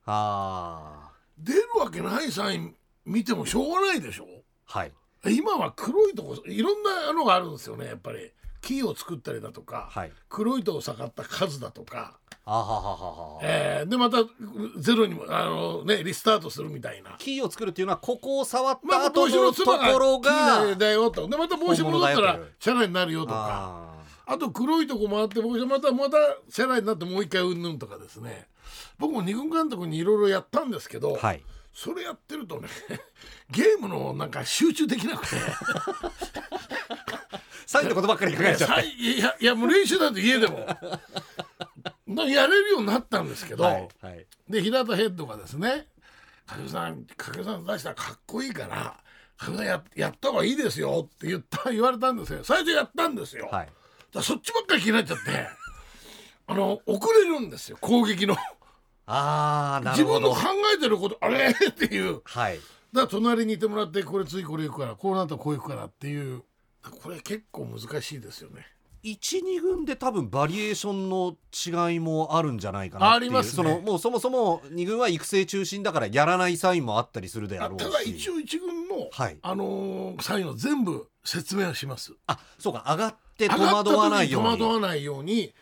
[0.07, 2.75] あ出るわけないサイン
[3.07, 4.27] 見てもしょうがないでしょ？
[4.67, 4.93] あはい。
[5.27, 8.31] 今は黒いとこいろんなのがあるんですよねやっぱり。
[8.63, 10.13] 木を作ったりだとか、はい。
[10.29, 14.19] 黒いとこ下がった数だとか、あははははえーでまた
[14.79, 17.17] ゼロにもあの、ね、リスタートするみたいな。
[17.19, 21.29] キーを作るっていうのはここを触ったまあ、後帽子ののとつばがころ木だがだよと。
[21.29, 23.95] でまた帽子戻ったらチャラになるよとか。
[24.27, 26.17] ああと黒いとこ回って帽子またまた
[26.51, 28.47] チャラになってもう一回うんぬんとかですね。
[28.99, 31.43] 僕も二軍監督にいろいろやったんですけど、ーはい。
[31.73, 32.69] それやってるとね
[33.51, 35.37] ゲームのなんか集中できなくて。
[37.67, 38.75] サインのことばっかり考えちゃって。
[38.75, 40.59] さいいやいやもう練習なんて家でも。
[40.59, 40.77] な
[42.17, 44.27] やれるようになったんですけど、はいはい。
[44.49, 45.87] で平田ヘッドがですね
[46.47, 49.01] 「掛布さん掛布さん出したらかっこいいから
[49.39, 52.45] 掛布さんややった方がいいですよ」って言った言われたんですよ。
[52.45, 53.69] 最初やったんですよ、はい。
[54.13, 55.49] らそっちばっかり気になっちゃって
[56.47, 58.37] あの遅れるんですよ攻撃の。
[59.07, 60.31] ああなるほど。
[60.31, 61.51] 自分の考えてることあれ？
[61.51, 62.23] っていう。
[62.25, 62.59] はい。
[62.59, 62.67] だか
[63.03, 66.43] ら隣にいてもらってこれ次これ行くからこうなったらこう行くからっていう。
[67.03, 68.67] これ結構難しいですよね
[69.03, 71.37] 12軍で多分バリエーションの
[71.91, 73.31] 違いもあるんじゃないかなっていう。
[73.31, 73.53] ありますね。
[73.53, 79.39] そのもうそもそも2軍は育成中心だからやらないサインもあったりするであろうただし一応一軍の、はい。
[79.41, 82.13] あのーサインを全部説明はします。
[82.27, 82.85] あそうか。
[82.89, 84.49] 上がって戸惑わないように。
[84.49, 85.55] 惑わないように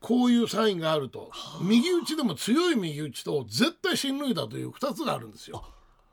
[0.00, 1.30] こういうサインがあると。
[1.62, 5.64] 右打ちでも強い右打ちと絶対進塁打という2つがあるんですよ。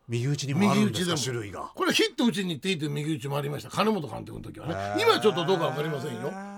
[0.08, 1.36] 右打ちにもあるんですか右打ちでも。
[1.36, 1.72] 種類が。
[1.76, 3.70] これヒット打ちに行っていいという右打ちもありました。
[3.70, 5.02] 金本監督の時はね。
[5.02, 6.51] 今はちょっとどうか分かりませんよ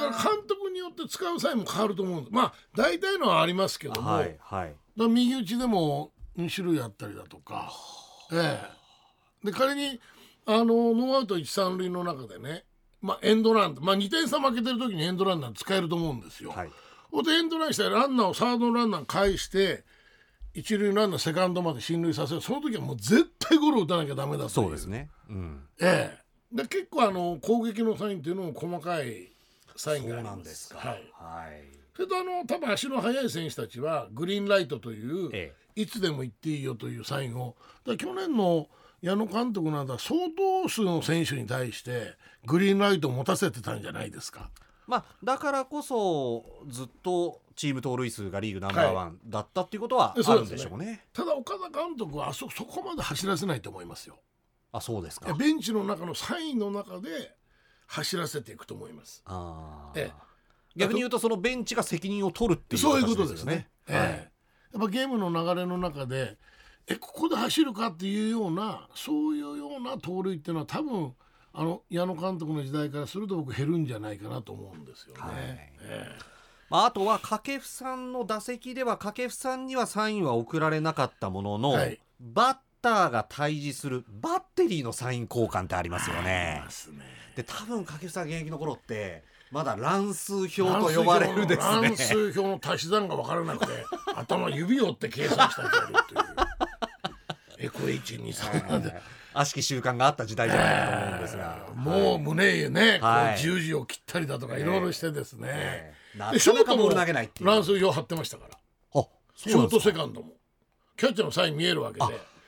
[0.00, 2.34] だから監督によって使うサインも変わると思うんです。
[2.34, 4.74] まあ大体のはありますけども、はいはい。
[4.96, 7.72] だ右打ちでも2種類あったりだとか、
[8.32, 8.60] え
[9.42, 10.00] え、で仮に
[10.46, 12.64] あのノーアウト一三塁の中でね、
[13.02, 16.50] まあ、エンドラン、まあ、2点差負けてる時にエンドランなんて使えると思うんですよ。
[16.50, 16.70] はい。
[17.10, 19.84] ほんでエンドランしたらランナーをサードランナー返して
[20.54, 22.40] 一塁ランナーセカンドまで進塁させる。
[22.40, 25.10] その時はもう絶対ゴロ打たなきゃダメだとそうですね。
[25.28, 25.64] うん。
[25.80, 26.18] え
[26.52, 29.32] え、で結構あの攻撃のサインっていうのも細かい
[29.76, 37.56] サインそうがありまなんですかはい、はいそれとあの多分足の速い選手たちはグリーンライトという、えいつでも行っていいよというサインを
[37.98, 38.68] 去年の
[39.00, 44.50] 矢野監督なんだ相当数の選手に対してグリーンライトを持たせてたんじゃないですか。
[44.86, 51.06] まあだからこそずっとチーム盗塁数がリーグナンバーワンだったっていうことはあるんでしょうね。
[51.14, 54.18] ただ岡田監督はあそそこまで走らせないと思いますよ。
[54.72, 55.32] あそうですか。
[55.34, 57.34] ベンチの中のサインの中で
[57.86, 59.22] 走らせていくと思います。
[59.26, 60.12] あーえ
[60.74, 63.52] 逆に言うとそのベンチが責任を取るっていうそういうこ形とですね。
[63.54, 64.36] はいええ
[64.72, 66.36] やっぱゲームの流れの中で
[66.86, 71.14] えここで走るかっていうようなそういうような盗塁っていうのは多分
[71.54, 75.20] あの矢野監督の時代からすると僕減るんじゃないかなと思うんですよね。
[75.22, 75.32] はい
[75.80, 76.18] え
[76.68, 86.70] まあ、あとは掛布さんの打席では掛布さんにはサインは送られなかったものの、はいバッターが対峙するバッテリーのサイン交換ってありますよえねま。
[86.70, 87.04] すね
[87.36, 89.22] で多分掛布さん現役の頃って
[89.52, 91.88] まだ乱数表と呼ばれるですね。
[91.88, 93.72] 乱数表の足し算が分からなくて
[94.16, 96.24] 頭指を折って計算したりという。
[97.58, 98.92] えこれ一二三なんで。
[99.34, 105.48] 悪しき習慣があった時代じゃないかと思うんですが、もう胸ね、はい十字を切ったりだとかいろいろしてですね。
[105.50, 107.46] ええなでかなかボール投げないっていう。
[107.46, 108.58] 乱数表貼ってましたから。
[109.00, 110.36] あショートセカンドも
[110.96, 112.06] キャッチャーのサイン見えるわけで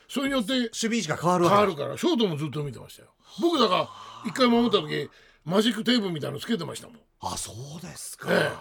[0.09, 3.09] それによって守備位置が変わるわけだ変わるからショートもずっと見てましたよ
[3.41, 3.89] 僕だから
[4.27, 5.11] 一回守った時
[5.45, 6.97] マジックテープみたいなのつけてましたもん。
[7.21, 8.53] あそうですか、え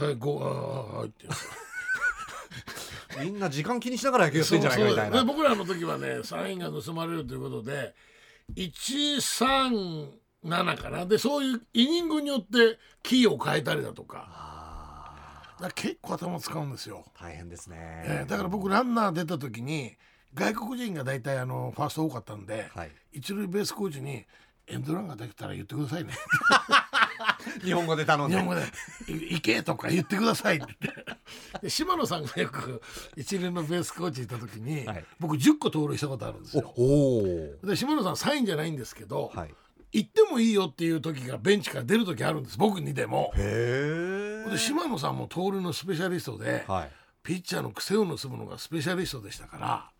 [0.00, 0.04] え。
[0.04, 1.26] はいゴーああはいって。
[3.22, 7.94] みんな時間気にしながら野球やってんじゃないかみたいなそうそうで僕らの時はねサインが盗まれるということで
[8.54, 11.06] 137かな。
[11.06, 14.26] でそういうイニングによってキーを変えたりだとか。
[14.28, 14.56] あ
[15.60, 19.96] だ結構頭使うんですよ、ー大変ですね、ええだから僕ランナー出た時に
[20.36, 24.24] 外国人が大体あのファースト多かったんで、はい、一塁ベースコーチに
[24.68, 26.12] 「エンドランができたら言ってくださいね」
[27.64, 28.36] 日本語で頼んで。
[28.36, 28.62] 日本語で
[29.08, 30.66] 「い行け」とか言ってくださいって。
[31.62, 32.82] で島野さんがよく
[33.16, 35.04] 一塁のベースコーチいた時に、はい。
[35.18, 36.74] 僕10個盗塁したことあるんですよ。
[37.64, 39.54] で島野さんサインじゃないんですけど、はい。
[39.92, 42.58] 行ってもいいよっていう時がベンチから出る時あるんです。
[42.58, 43.32] 僕にでも。
[43.36, 46.90] へえで島野さんも盗塁のスペシャリストで、はい。
[47.22, 49.90] ピッチャーの癖を盗むのがスペシャリストでしたから「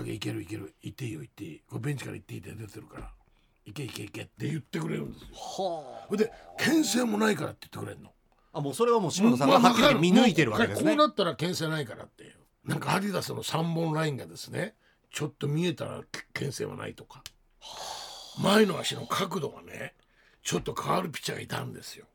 [0.00, 3.10] 影いけるいける行っていいよ行っていいこれベンチから行っていいって出てるから
[3.64, 5.28] 行け行け行け」って言ってくれるんですよ。
[5.32, 8.12] はそれで牽制もないからって言ってくれるの。
[8.52, 12.34] ああもうそれはもう島野さんがはっきり見抜いてるわけですねこうなったら牽制ないからっていう
[12.66, 14.74] なんかアディダスの3本ラインがですね
[15.10, 16.02] ちょっと見えたら
[16.34, 17.22] 牽制はないとか
[18.42, 19.94] 前の足の角度がね
[20.42, 22.06] ちょっと変わるピッチャーがいたんですよ。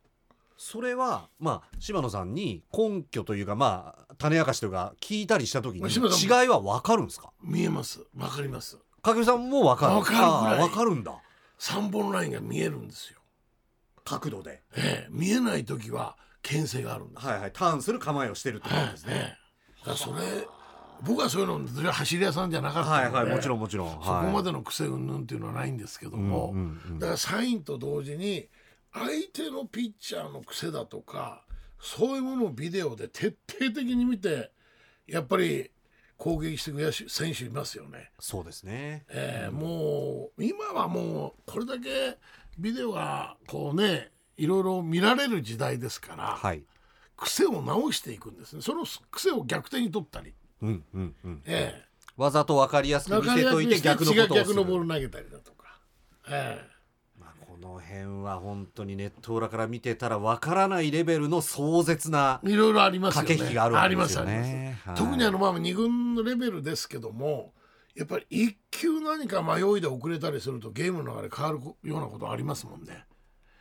[0.58, 7.32] それはまあ島野さんに根拠というかまあ種明かしというか聞いたりした時に違いは分かるんですか？
[7.44, 8.02] 見えます。
[8.18, 8.80] わかります。
[9.04, 9.94] 影さんもわかる。
[9.94, 10.32] わかるぐらい。
[10.32, 11.14] あーわかるんだ。
[11.60, 13.20] 3本ラインが見えるんですよ、
[14.04, 14.64] 角度で。
[14.76, 15.08] ええ。
[15.10, 17.28] 見えない時は牽制があるんです。
[17.28, 17.52] はいはい。
[17.54, 19.38] ターンする構えをしてるってことはいですね、ね
[19.80, 20.48] だからそれ
[21.04, 23.36] 僕はそういうの走り屋さんじゃなかったので、はいはい。
[23.36, 27.00] もちろんもちろん、はい、そこまでの癖云々っていうのはないんですけども、うんうんうん。
[27.00, 28.50] だからサインと同時に
[29.00, 31.44] 相手のピッチャーの癖だとか
[31.80, 34.52] そういうものをビデオで徹底的に見て
[35.08, 35.72] やっぱり
[36.18, 38.12] 攻撃してくる選手いますよね。
[38.20, 39.06] そうですね。
[39.10, 42.18] えーもう今はもうこれだけ
[42.58, 46.64] ビデオがこうねいろいろ見られる時代ですから、はい。
[47.18, 48.62] 癖を直していくんですね。
[48.62, 51.84] その癖を逆手に取ったり、うんうんうんえ
[52.16, 54.36] わざと分かりやすえく見せといて逆のことをする。
[54.40, 55.80] 逆のボール投げたりだとか、
[56.30, 56.77] えまあ、こ
[57.58, 63.28] の辺は本当にネット裏から見てたら分からないレベルの壮絶なえいろいろありますよね。
[63.28, 65.04] 駆け引きがあるわけですよありますありねます。
[65.04, 67.54] 特にあのまあ2軍のレベルですけども
[67.96, 73.06] やっぱり一球何か迷いで遅れたりするとゲームの流れ変わるようなことありますもんね。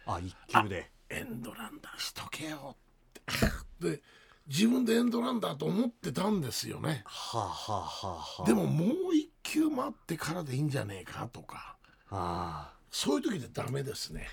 [0.07, 0.91] あ一球で。
[1.09, 3.39] エンドランだしとけよっ
[3.81, 3.91] て。
[3.97, 4.03] で
[4.49, 7.03] 自分でエンドランだと思ってたんですよね。
[7.05, 8.45] はあはあはあはあ。
[8.47, 11.77] でももう一球待ってからでいいんじゃねえかとか。
[12.11, 14.27] あそういう時でダメですね。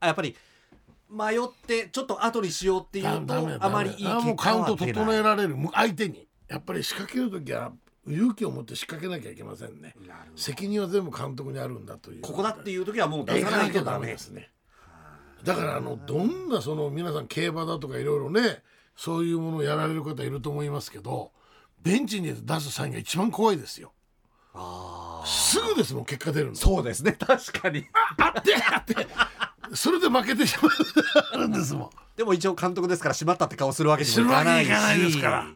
[0.00, 0.34] あやっぱり
[1.08, 1.38] 迷っ
[1.68, 3.56] てちょっと後にしようっていうダとメ。
[3.60, 5.56] あまりいいあもう結果カウントは出ない整えられる。
[5.72, 6.26] 相手に。
[6.48, 7.70] やっぱり仕掛ける時は
[8.08, 9.94] 勇気を持って仕掛けなきゃいけませんね。
[10.34, 12.22] 責任は全部監督にあるんだという。
[12.22, 14.06] ここだっていう時はもうえ出さないとダメ。
[14.06, 14.50] メですね。
[15.44, 18.62] だからあのどんなその皆さん競馬だとかいろいろね
[18.96, 21.30] そういうものをやられる方いると思いますけど
[21.80, 23.92] ベンチに出すサインが一番怖いですよ
[25.24, 26.54] すぐですもん結果出るの。
[26.54, 27.12] そうですね。
[27.12, 27.86] 確かに。
[28.18, 28.94] あってあって。
[29.74, 31.48] それで負けてしまう。
[31.48, 31.90] んですもん。
[32.16, 34.68] でも一応監督ですからしまったって顔するわけにもいかないし。
[34.68, 35.46] ないですから。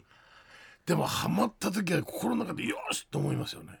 [0.85, 3.79] でもハマった時は心の中でよしと思いますよね。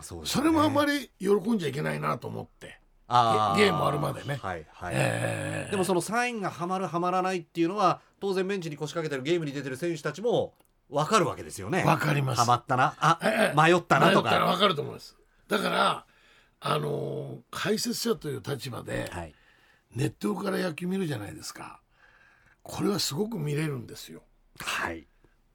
[0.00, 0.22] そね。
[0.24, 2.78] それもあんまり喜んじゃいけないなと思って。
[3.06, 4.38] あゲームあるまでね。
[4.40, 5.70] はいはい、えー。
[5.70, 10.54] でもそのサインがはまるはまらないっていうのは当然ベンチに腰掛けてるゲームに出てる選手たちも
[10.90, 11.84] 分かるわけですよね。
[11.84, 12.40] わかります。
[12.40, 12.94] はまったな。
[12.98, 13.60] あ、ええ。
[13.60, 14.30] 迷ったなとか。
[14.30, 15.16] 迷ったら分かると思います。
[15.48, 16.06] だから
[16.60, 19.34] あのー解説者という立場ではい。
[19.94, 21.80] ネットから野球見るじゃないですか。
[22.62, 24.22] これはすごく見れるんですよ。
[24.60, 25.06] はい。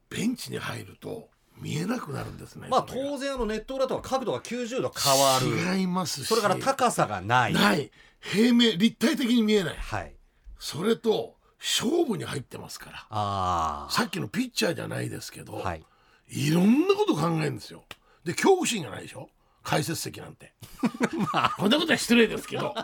[0.08, 3.10] ベンチに入ると見えなくなるんですねまあそれが。
[3.10, 5.76] 当然あのネット裏とは角度が90度変わる。
[5.78, 6.26] 違いますし。
[6.26, 7.52] それから高さがない。
[7.54, 7.90] ない。
[8.20, 9.76] 平面立体的に見えない。
[9.76, 10.14] はい。
[10.58, 13.06] それと勝負に入ってますから。
[13.10, 15.84] あさっきのピッチャーじゃないですけど、あはい。
[16.28, 17.84] いろんなこと考えるんですよ。
[18.24, 19.28] で恐怖心がないでしょ？
[19.62, 20.54] 解説席なんて、
[21.58, 22.74] こんなことは失礼ですけど、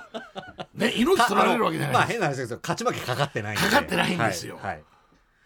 [0.74, 3.64] ね、命取られるわけじゃまあないです、変な話ですけど勝ち負けかかってないんで。
[3.64, 4.56] かかってないんですよ。
[4.56, 4.66] はい。
[4.66, 4.84] はい。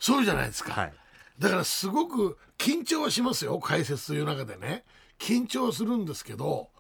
[0.00, 0.94] そうじゃないですか、はい。
[1.38, 4.84] だからすごく緊張はしますよ解説という中でね。
[5.20, 6.70] 緊張はするんですけど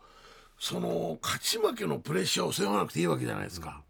[0.58, 3.82] その勝ち負けのプレッシャーを背負わなくていいわけじゃないですか、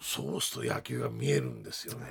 [0.00, 2.06] そうすると野球が見えるんですよね。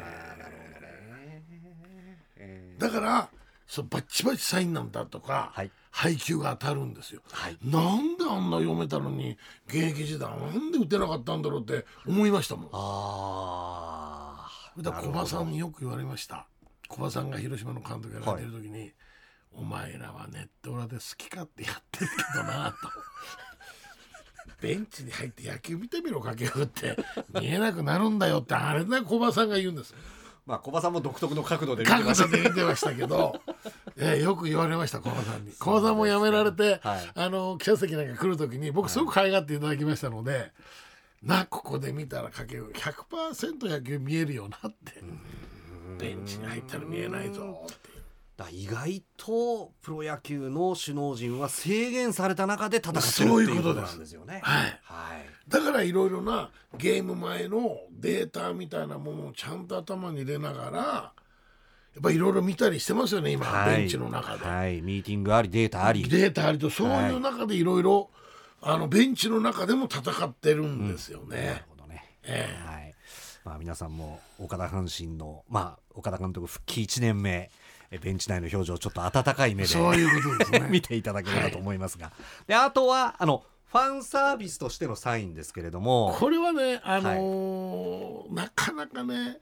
[2.78, 3.30] だから
[3.68, 5.72] そうバッチバチサインなんだとか、はい。
[5.92, 7.58] 配球が当たるんですよ、はい。
[7.64, 12.70] なんであんな読めたのに現役時代なんで打てなかったんだろうって思いましたもん。
[12.72, 14.48] あ
[14.78, 16.48] あだから小葉さんによく言われました。
[16.88, 18.94] 小葉さんが広島の監督やられてる時に、
[19.52, 22.78] お前らはネット裏で好き勝手やってるけどなと
[24.62, 26.98] ベンチに入って野球見てみろ掛布って。
[27.40, 29.94] 見えなくなるんだよってあれだ小葉さんが言うんです。
[30.46, 33.40] まあ小葉さんも独特の角度で見て角ました度で見てましたけど、
[33.98, 35.54] えーよく言われました小葉さんに。
[35.54, 37.12] 小葉さんも辞められて、はい。
[37.14, 40.52] あの記者席なんか来る時に僕すごく可愛がっていただきましたので、
[41.22, 45.04] なここで見たら掛布100%野球見えるよなって。
[46.00, 47.89] ベンチに入ったら見えないぞって
[48.50, 54.40] 意外とプロ野球の首脳陣は制限された中で戦ってるってそういうことなんですよね。
[54.44, 55.26] はいはい。
[55.48, 61.12] だからいろいろなゲーム前のデータみたいなものをちゃんと頭に入れながらや
[62.00, 64.46] っぱいろいろ見たりしてますよね今、はいベンチの中で。
[64.46, 66.04] はい、ミーティングありデータあり。
[66.08, 68.10] データありとそういう中でいろいろ
[68.62, 71.64] あのベンチの中でも戦ってるんですよなるね。
[71.70, 72.04] ほどね。
[72.24, 72.96] ええはい。
[73.44, 77.52] まあ皆さんも岡田阪神のまあ岡田監督復帰1年目え
[77.98, 82.12] ベンチ内の表情をちょっと温かい目でそういうことですね 見ていただければと思いますが、
[82.46, 89.40] であとはあのファンサービスとしてのサインですけれども、これはね、あのーなかなかね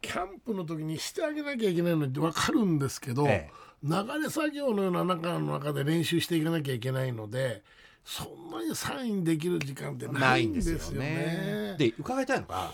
[0.00, 3.90] キャンプの時にしてあげなきゃいけないのって分かるんですけど、ええ流
[4.22, 7.62] れ作業のような中の中で練習していかなきゃいけないので
[8.02, 11.08] そんなにサインできる時間ってなないいんですすよよね。
[11.08, 11.76] ね。
[11.78, 12.72] で伺いたいのが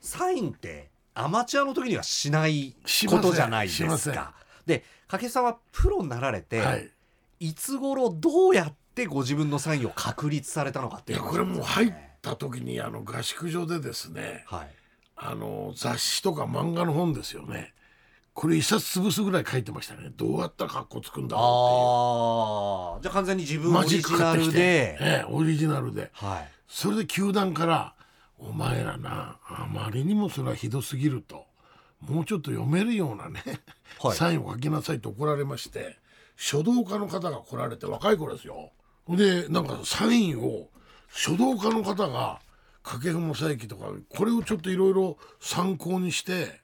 [0.00, 2.74] サインってアマチュアの時にはしない
[3.08, 4.34] ことじゃないですか。
[4.70, 6.90] で掛布さんはプロになられて、はい。
[7.40, 14.68] いつ頃どうやっってご自分のサインを確立されたのかっていやこれもう入った時にあの合宿所でですねはい。
[15.22, 17.74] あの雑誌とか漫画の本ですよね。
[18.32, 20.10] これ一冊潰すぐらい書いてましたね。
[20.16, 24.96] どうやったら格好つくんだろああじゃあ完全に自分オリジナルで。
[24.98, 26.08] ええ、オリジナルで。
[26.14, 26.48] はい。
[26.66, 27.94] それで球団から
[28.38, 31.44] 「お前らなあまりにもそれはひどすぎる」と
[32.00, 33.42] もうちょっと読めるようなね、
[34.00, 34.16] はい。
[34.16, 35.98] サインを書きなさいと怒られまして
[36.36, 38.72] 書道家の方が来られて若い頃ですよ。
[39.08, 40.68] でなんかサインを
[41.12, 42.40] 書道家の方が
[42.82, 46.60] 掛布正幸とかこれをちょっといろいろ参考にして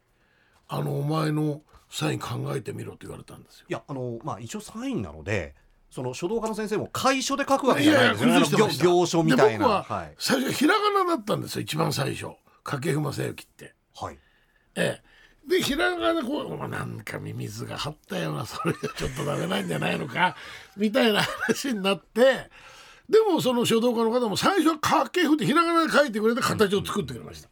[0.69, 3.67] あのお前のサイン考えてみろと言われたんですよ。
[3.69, 5.55] いやあのまあ一応サインなので
[5.91, 8.37] その書道家の先生も楷書で書くわけじゃないんですよね。
[8.37, 8.85] あの行崩してました。
[8.85, 9.53] 行書みたいな。
[9.53, 10.15] で僕ははい。
[10.19, 12.35] 最初ひらがなだったんですよ一番最初。
[12.65, 13.75] 掛布正幸って。
[13.95, 14.19] はい。
[14.75, 15.03] ええ、
[15.47, 20.37] でひらがなこうまあなんかミミズが張ったようなそれがちょっとダメなんじゃないのか
[20.77, 22.51] みたいな話になって
[23.09, 27.49] でもその書道家の方も最初は掛布ってひらがなで書いてくれて形を作ってくれました。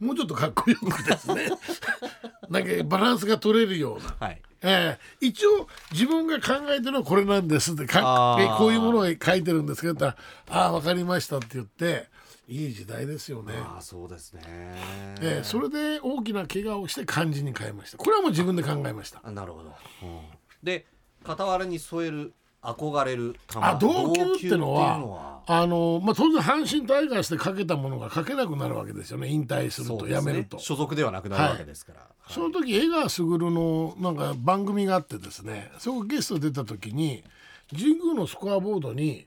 [0.00, 1.48] もうちょっとかっこよくですね
[2.50, 4.26] なんかバランスが取れるような。
[4.26, 12.08] はいええ一応自分が考えてるのはこれなんですってかこういうものを書いてるんですけどって言ったら「ああ分かりました」って言って
[12.48, 13.54] いい時代ですよね。
[13.56, 14.42] ああそうですね。
[14.46, 17.98] ええそれで大きな怪我をして漢字に変えました。
[17.98, 19.20] これはもう自分で考えました。
[19.24, 20.20] あなるほど、うん。
[20.62, 20.86] で
[21.24, 22.32] 傍らに添える
[22.62, 29.28] 憧れる球あ同級ってのはあの、まあ、当然阪神タイガースでかけたものが書けなくなるわけですよね。
[29.28, 30.58] 引退するとやめると。
[30.58, 32.40] そ,、所属ではなくなるわけですから、はい。
[32.40, 37.24] の時江川卓のなんか番組があってですねそこゲスト出た時に
[37.70, 39.26] 神宮のスコアボードに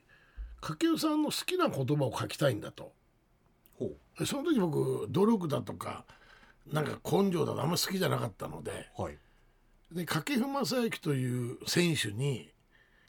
[0.60, 2.92] 掛布さんの好きな言葉を書きたいんだと
[4.26, 6.04] その時僕努力だとか
[6.72, 9.18] なんか根性だとあんま好きじゃなかったのでうはい。
[9.92, 12.50] で掛布正幸という選手に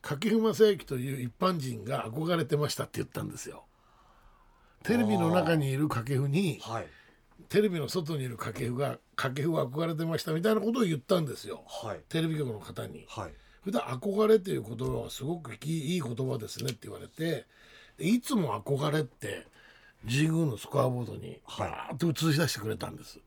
[0.02, 3.66] 掛布正幸という一般人が憧れてましたって言ったんですよ。
[4.84, 6.88] テレビの中にいる掛布にはい。
[7.50, 11.64] テレビの外にいる掛布が掛布が憧れてましたみたいなことを言ったんですよ。
[11.68, 12.00] はい。
[12.10, 13.06] テレビ局の方に。
[13.08, 13.34] はい。
[13.64, 17.46] 普段憧れという言葉はすごくいい言葉ですねって言われて
[17.98, 19.46] でいつも憧れって
[20.08, 23.20] 神宮のスコアボードにはいバーッと映し出してくれたんです。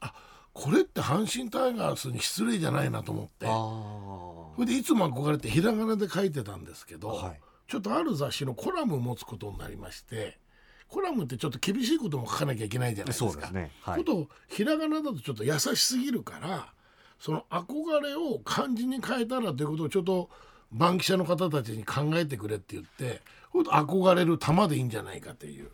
[0.00, 0.14] あ
[0.52, 3.46] これって阪神タイガースに失礼じゃないなと思って。
[3.46, 10.38] あそれでいつも憧れてひらがなで書いてたんですけど、はいちょっとある雑誌のコラムを持つことになりまして
[10.86, 13.32] コラムってちょっと厳しいことも書かなきゃいけないじゃないですか。
[13.32, 16.72] そうですねはいことをひらがなだとちょっと優しすぎるから
[17.18, 20.28] その憧れを漢字に変えたらということをちょっと
[20.70, 25.70] 番記者の方たちに考えてくれって言ってほんと憧れる玉でいいんじゃないかという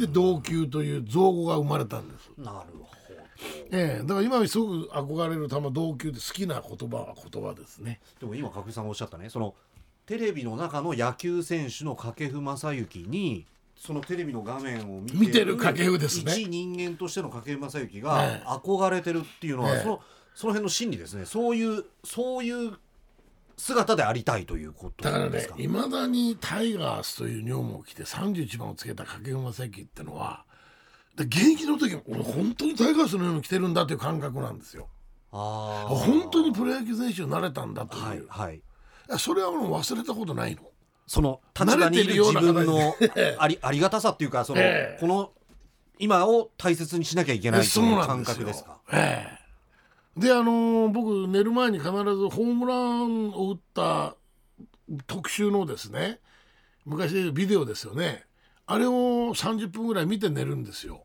[0.00, 2.30] で同級という造語が生まれたんです。
[2.38, 2.90] なるほど。
[3.72, 8.00] ええだから今すごく憧れる玉同級で好きな言葉は言葉ですね。
[8.18, 9.30] でも今角井さんがおっしゃったね。
[9.30, 9.54] その
[10.06, 13.46] テレビの中の野球選手の掛布正幸に
[13.76, 16.32] そのテレビの画面を見て見てる掛布ですね。
[16.32, 19.82] 一人間としての掛布正幸えがえ憧れてるっていうのは、ええ。
[19.82, 20.00] その
[20.34, 21.24] その辺の心理ですね。
[21.24, 22.74] そういうそういう
[23.60, 30.44] 姿でありたいということだからねですかいまだにタイガースという女房を着て31番をつけた掛布正幸ってのは
[31.16, 34.88] で現役の時は俺本当にタイガースのように着てるんだという感覚なんですよ。
[35.32, 35.94] あー。
[35.94, 38.62] 本当にプロ野球選手になれたんだという、はいはい。
[39.18, 40.62] それはもう忘れたことないの。
[41.06, 42.94] その立場にいる自分の
[43.38, 44.98] あり ありがたさっていうかその、ええ。
[45.00, 45.32] この
[45.98, 48.78] 今を大切にしなきゃいけないという感覚ですか？
[48.92, 49.39] ええ
[50.16, 54.16] であのー僕寝る前に必ずホームランを打った
[55.06, 56.18] 特集のですね
[56.84, 58.24] 昔ビデオですよね
[58.66, 61.04] あれを30分ぐらい見て寝るんですよ。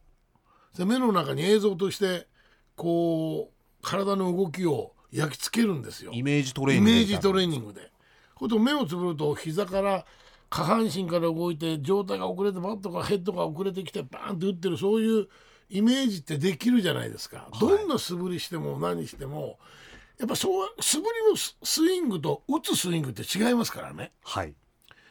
[0.77, 2.27] で目の中に映像として
[2.75, 6.11] こう体の動きを焼き付けるんですよ。
[6.13, 7.91] イメージトレーイニングメージトレーンニングで。
[8.35, 10.05] これと目をつぶると膝から
[10.49, 15.27] 下半身から動いて状態が遅れてバットがヘッドが遅れてきてバーンって打ってるそういう
[15.69, 17.49] イメージってできるじゃないですか。
[17.59, 19.59] どんな素振りしても何しても
[20.19, 24.11] やっぱそう素振りのススイングと打つスイングって違いますからね。
[24.23, 24.53] はい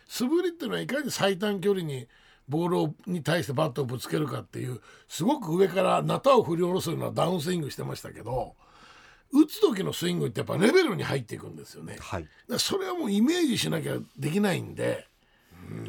[0.06, 2.06] 素振りっていうのはいかに最短距離に
[2.48, 8.54] ボールをに対してバットをぶつけるかっていうすごく上からナタを振り下ろすようなダウンスイングしてましたけど
[9.32, 11.96] 打つ時のスイングってやっぱレベルに入っていくんですよね。
[12.00, 15.06] はいだそれはもうイメージしなきゃできないんで、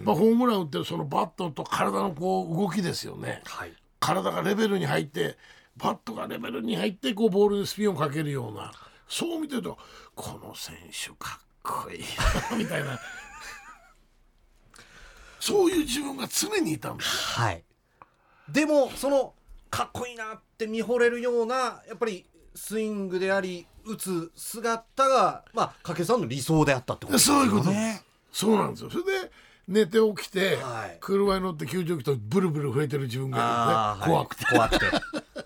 [0.04, 3.74] まあ、ホームラン打ってるそのバットと体のこう動きですよねはい
[4.06, 5.38] 体がレベルに入って
[5.78, 8.72] バットがレベルに入ってこうボールにスピンをかけるような。
[9.08, 9.78] そう見てると
[10.16, 12.04] この選手かっこいい。
[12.52, 13.00] な みたいな。
[15.40, 17.46] そういう自分が常にいたんですよ。
[17.46, 17.64] はい。
[18.50, 19.34] でもその
[19.70, 27.50] かっこいいなって見惚れるようなやっぱりスイングであり打つ姿がまあ掛さんの理想であったってことですよね。
[27.50, 28.06] そういうことです。
[28.32, 28.90] そうなんですよ。
[28.92, 29.32] それで
[29.68, 30.98] 寝て起きて、はい。
[31.00, 34.70] 車に乗って救助機とブルブル震えてる自分がいるね、怖くてはい。
[34.70, 34.86] 怖くて。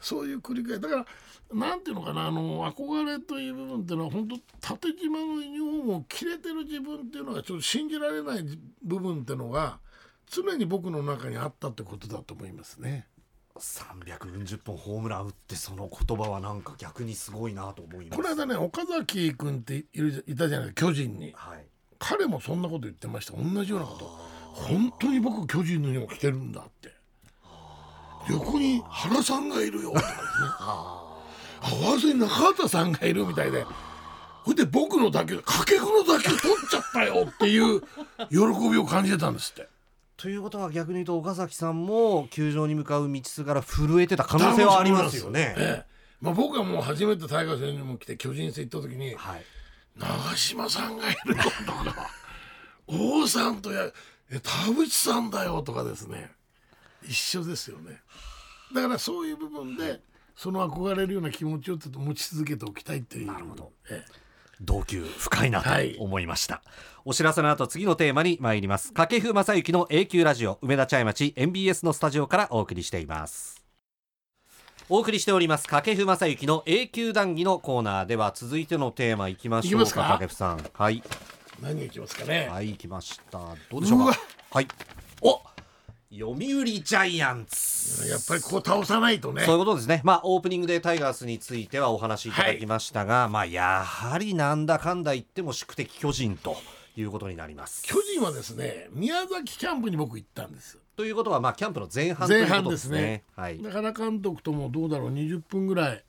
[0.00, 1.06] そういう繰り返しだから
[1.54, 4.36] なんていうのかなあの憧れという部分っていうのは本当
[4.76, 8.44] 縦縞のユニフォームを着れてる自分っていうのがちょっと信じられない
[8.82, 9.78] 部分っていうのが
[10.26, 13.06] 常に僕の中にあったってことだと思いますね。
[13.56, 18.22] 340本ホームラン打ってその言葉はなんか逆にすごいなと思います。
[18.22, 21.32] この間ね岡崎君っているいたじゃない巨人に。
[21.36, 21.64] はい
[21.98, 23.32] 彼もそんなこと言ってました。
[23.32, 24.06] 同じようなこと。
[24.52, 26.92] 本当に僕巨人のユニフォーム着てるんだって。
[28.30, 29.90] 横に原さんがいるよ。
[29.92, 30.20] とかですね
[30.60, 33.64] あわずに中畑さんがいるみたいで。
[34.44, 37.80] それで僕の打球掛布の打球取っちゃったよっていう
[38.28, 39.68] 喜びを感じてたんですって。
[40.16, 45.54] ということは逆に言うと岡崎さんも球場に向かう道すがら震えてた可能性はありますよね。
[45.56, 45.94] ええ。
[46.20, 49.44] まあ、僕はもう初めてタイガースのユニフォーム着て巨人戦行った時にはい、
[49.96, 52.10] 長嶋さんがいるよとか
[52.86, 53.90] 王さんとや
[54.30, 56.30] え田淵さんだよとかですね。
[57.02, 58.00] 一緒ですよね。
[58.74, 60.00] だからそういう部分で
[60.34, 63.26] その憧れるような気持ちをちょっと持ち続けておきたいっていう。
[63.26, 64.12] なるほど、ええ。
[64.60, 65.96] 同級深いなとはい。
[65.98, 66.62] 思いました、
[67.04, 68.92] お知らせの後次のテーマに参ります。
[68.92, 73.53] 掛布正幸の A 級ラジオ梅田茶屋町 MBS のスタジオからお送りしています
[74.90, 80.64] お送りしております掛布正幸の A 級談義のコーナーでは続いてのテーマいきましょうか掛布さん。
[80.74, 81.02] はい。
[81.62, 83.38] 何がいきますかね、はい来ました。
[83.70, 84.18] どうでしょうか？
[84.50, 84.68] はい。
[85.22, 85.40] お！
[86.12, 88.06] 読売ジャイアンツ。
[88.08, 89.44] やっぱりこう倒さないとね。
[89.46, 90.02] そういうことですね。
[90.04, 96.58] まあオープニングでタイガースについてはお話しいただきましたが、まあやはりなんだかんだ言っても宿敵巨人と
[96.94, 97.82] いうことになります。
[97.84, 102.96] 巨人はですね宮崎キャンプに僕行ったんですということはまあキャンプの前半ということですね。
[102.96, 103.62] 前半ですねはい。
[103.62, 106.04] だから監督ともどうだろう20分ぐらい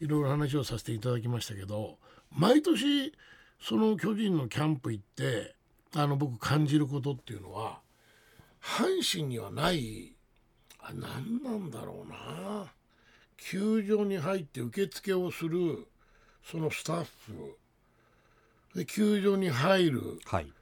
[0.00, 1.98] いろいろ話をさせていただきましたけど
[2.30, 3.12] 毎年
[3.60, 5.54] その巨人のキャンプ行って
[5.94, 7.78] あの僕感じることっていうのは
[8.60, 10.12] 阪神にはない
[10.80, 12.72] あ何なんだろうな
[13.36, 15.86] 球場に入って受付をする
[16.44, 17.56] そのスタッフ
[18.74, 20.52] で球場に入るはい。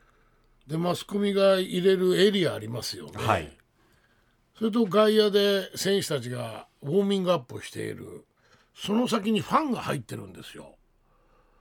[0.66, 3.12] でマスコミが入れるエリアありますよね。
[3.16, 3.50] はい
[4.58, 8.24] それと外野で選手たちがウォーミングアップをしている
[8.76, 10.76] その先にファンが入ってるんですよ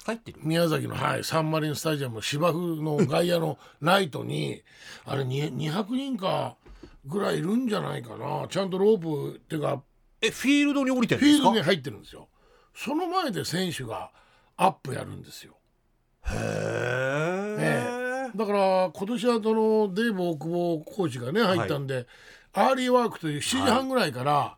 [0.06, 0.40] 入ってる？
[0.44, 4.62] 宮崎の、はい、サンマリンスタジアム芝生の外野のライトに
[5.06, 5.42] あれに
[5.72, 6.58] 200人か
[7.06, 9.82] ぐらいいるんじゃないかなちゃんとロープっていうか
[10.20, 11.44] えフィールドに降りてるんですか？
[11.44, 12.28] フィールドに入ってるんですよ
[12.76, 14.12] その前で選手が
[14.58, 15.56] アップやるんですよ
[16.28, 16.36] へ
[17.60, 18.01] え。
[18.36, 22.08] だから今年はそのデーブ大久保コーチがね入ったんで、
[22.54, 24.58] アーリーワークという7時半ぐらいから、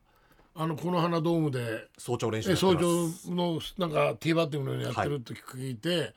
[0.56, 6.14] あのこの花ドームで早朝練習やえってます早朝のなんかティーバッティングのようにやってるって聞いて、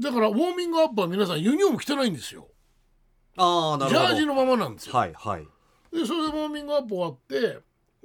[0.00, 2.48] だからウォーミングアップは皆さんユニフォーム着てないんですよ。
[3.36, 4.06] ああなるほど。
[4.06, 5.46] ジャージのままなんですよ、はいはい。
[5.92, 7.58] でそれでウォーミングアップ終わって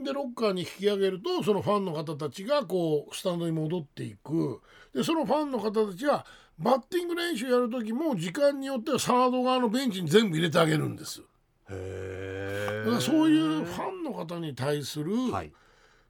[0.03, 4.61] でロッカーに引き上げるとそのファンの方たちがこうスタンドに戻っていく。
[4.93, 6.25] でそのファンの方たちは
[6.59, 11.23] バッティング練習やる時も時間によってはサード側のベンチに全部入れてあげるんですへ
[11.71, 12.83] え。
[12.85, 15.51] だからそういうファンの方に対する、はい。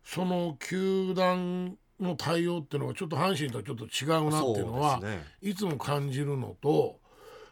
[0.03, 6.99] その球団の対応っていうのはちょっと阪神とはちょっと違うなっていうのはねいつも感じるのと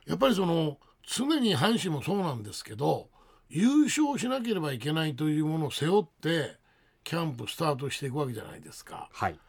[0.06, 3.10] やっぱりその常に阪神もそうなんですけど
[3.50, 6.58] 優勝しなければいけないというものを背負って
[7.04, 9.10] キャンプスタートしていくわけじゃないですか。
[9.12, 9.40] はい。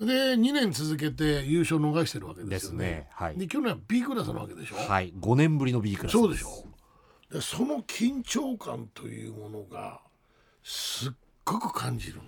[0.00, 2.84] で2年続けて優勝逃してるわけですよね。
[2.86, 4.76] ねはいで去年は B クラスなわけでしょ？
[4.76, 5.12] はい。
[5.12, 6.64] 5年ぶりの B クラスそうでしょ
[7.30, 10.00] でその緊張感というものが
[10.64, 11.12] すっ
[11.44, 12.22] ごく感じるの。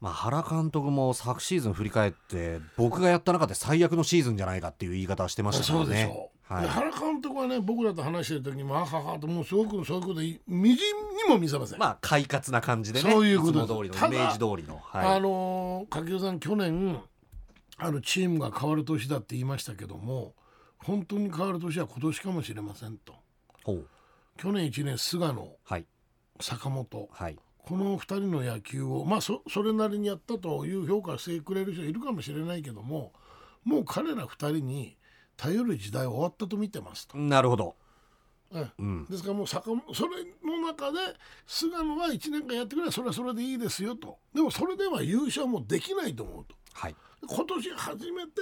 [0.00, 6.30] まあ、原監督も昨シーズン振り返って僕がやった中で最悪のシーズンじゃないかっていう言い方をしてましたからそうでしねょ。
[6.48, 6.62] はい。
[6.62, 10.96] で、原監督はね僕らと話してる時にもあははともうすごくそういうこといみじん
[11.28, 11.78] にも見せません。
[11.78, 16.98] まあ快活な感じでねそういうことでりイメージ通りの、はい、あのー掛布さん去年
[17.76, 20.34] あるチームが変わる年だって言いましたけども
[20.78, 23.14] 本当に変わる年は今年かもしれませんと。
[24.38, 25.84] 去年1年菅野はい。
[26.40, 27.08] 坂本。
[27.12, 27.36] はい。
[27.58, 33.12] この2人の野球をまあそそれなりにやったという評価をしてくれる人いるかもしれないけども
[33.64, 34.96] もう彼ら2人に
[35.38, 37.16] 頼る時代は終わったと見てますと。
[37.16, 37.76] なるほど。
[38.52, 38.70] ええ。
[38.78, 39.06] うん。
[39.08, 40.98] ですからもう坂本それの中で
[41.46, 44.18] 菅野は1年間やってくればそれはそれでいいですよと。
[44.34, 46.56] でもそれでは優勝もできないと思うと。
[46.74, 46.96] はい。
[47.26, 48.32] 今年初めて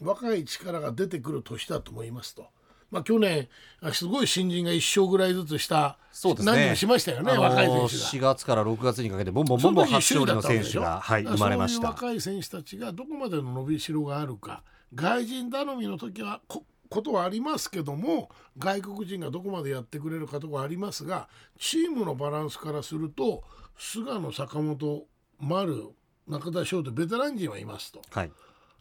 [0.00, 2.46] 若い力が出てくる年だと思いますと。
[2.90, 3.48] まあ、去年
[3.82, 6.52] あすごい新人が1勝ぐらいずつしたそうですね。
[6.52, 7.88] 何人もしましたよね、あのー若い選手が。
[7.88, 11.88] 4月から6月にかけてボンボンボンボン初勝利の選手が、はい、生まれました。
[11.88, 14.62] そういう若い選手たちがどこまでの伸びしろがあるか
[14.94, 21.28] 外人頼みの時はこことはありますけども外国人がどこまでやってくれるかとかありますが
[21.58, 23.44] チームのバランスからすると
[23.78, 25.06] 菅野坂本
[25.38, 25.90] 丸
[26.26, 28.02] 中田翔とベテラン陣はいますと。
[28.10, 28.32] はい。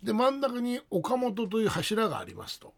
[0.04, 2.74] で真ん中に岡本という柱がありますと。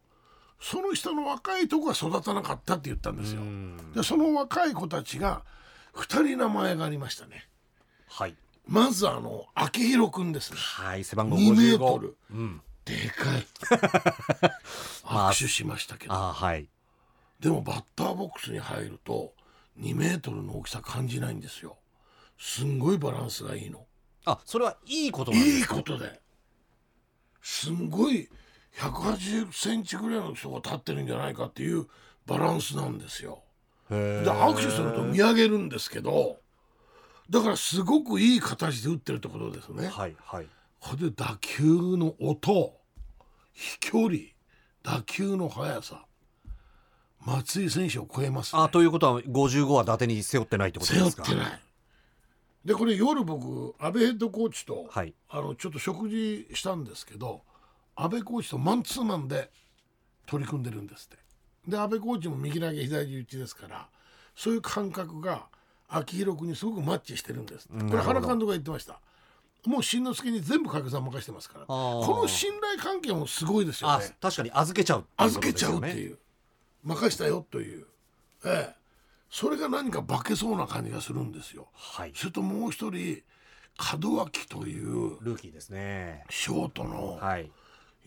[0.61, 3.41] その下の若いとこが育たなかったって言ったんですよ。
[3.41, 3.91] うん。
[3.93, 5.43] でその若い子たちが
[5.95, 7.47] 2人名前がありましたね。
[8.07, 8.35] はい。
[8.67, 10.59] まずあの秋広くんですね。
[10.59, 12.17] はい背番号2メー55トル。
[12.31, 13.47] うんでかい。
[15.05, 16.13] まあ握手しましたけど。
[16.13, 16.69] あーはい。
[17.39, 19.33] でもバッターボックスに入ると
[19.79, 21.77] 2メートルの大きさ感じないんですよ。
[22.37, 23.85] すんごいバランスがいいの。
[24.25, 26.21] あそれはいいことなんでいいすかことで。
[27.41, 28.29] すんごい
[28.77, 31.87] 180センチぐらいの人が立ってるんじゃないかっていう
[32.25, 33.43] バランスなんですよ。
[33.89, 36.39] で握手すると見上げるんですけど
[37.27, 39.87] だからすごくいい形で打ってるってことですね。
[39.87, 40.47] はいはい。
[40.79, 41.63] これで打球
[41.97, 42.78] の音
[43.59, 44.19] 飛距離
[44.83, 46.05] 打球の速さ
[47.25, 51.23] 松井選手を超えます、ね、あということは55は伊達に背負ってないってこと背ですか？
[51.23, 51.59] 負ってない。
[52.63, 55.13] でこれ夜僕阿部ヘッドコーチと、はい。
[55.29, 57.41] あのちょっと食事したんですけど
[57.97, 59.49] 阿部コーチとマンツーマンで
[60.25, 61.17] 取り組んでるんですって。
[61.69, 63.89] で阿部コーチも右投げ左打ちですから
[64.35, 65.47] そういう感覚が
[65.89, 69.01] 秋広君にすごくマッチしてるんですこれ原監督が言ってました
[69.65, 76.17] もう新之助に全部掛け算任してますからこの信頼関係もすごいですよあね確かに預けちゃうっていうこと預けちゃうっていう。
[76.83, 77.85] 任したよという。
[78.45, 78.75] ええ。
[79.29, 81.67] それが何か化けそうな感じがするんですよ。
[81.73, 82.13] はい。
[82.15, 83.21] それともう一人
[84.01, 86.23] 門脇というルーキーですね。
[86.29, 87.51] ショートのはい。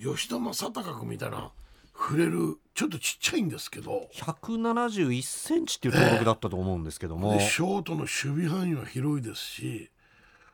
[0.02, 1.52] 吉田正尚君みたいな
[1.94, 4.08] 触れるちょっとちっちゃいんですけど。
[4.14, 9.90] 171センチっていう登録だったと思うんですけども、でショートの守備範囲は広いですし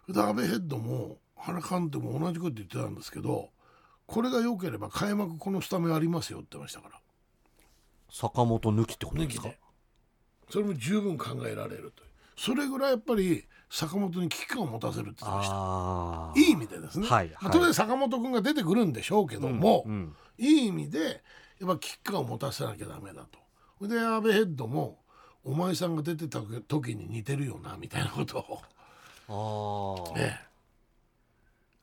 [0.09, 3.51] で阿部ヘッドも原監督も同じこと言ってたんですけど
[4.07, 7.01] これが良ければ開幕このスタメンありますよって言ってましたから。
[8.11, 9.49] 坂本抜きってことですか？
[9.49, 9.59] 抜きで。
[10.51, 12.09] それも十分考えられるという。
[12.37, 16.41] それぐらいやっぱり坂本に危機感を持たせるって言ってました。
[16.41, 20.17] いい意味でですね、はいまあはい当然坂本君が出てくるんでしょうけども、うんうん。
[20.39, 21.23] いい意味で
[21.61, 23.39] やっぱ危機感を持たせなきゃダメだと。
[23.79, 25.01] それで阿部ヘッドも
[25.45, 28.63] お前さんが出てた時に似てるよなみたいなことを
[29.29, 30.41] ああ、ね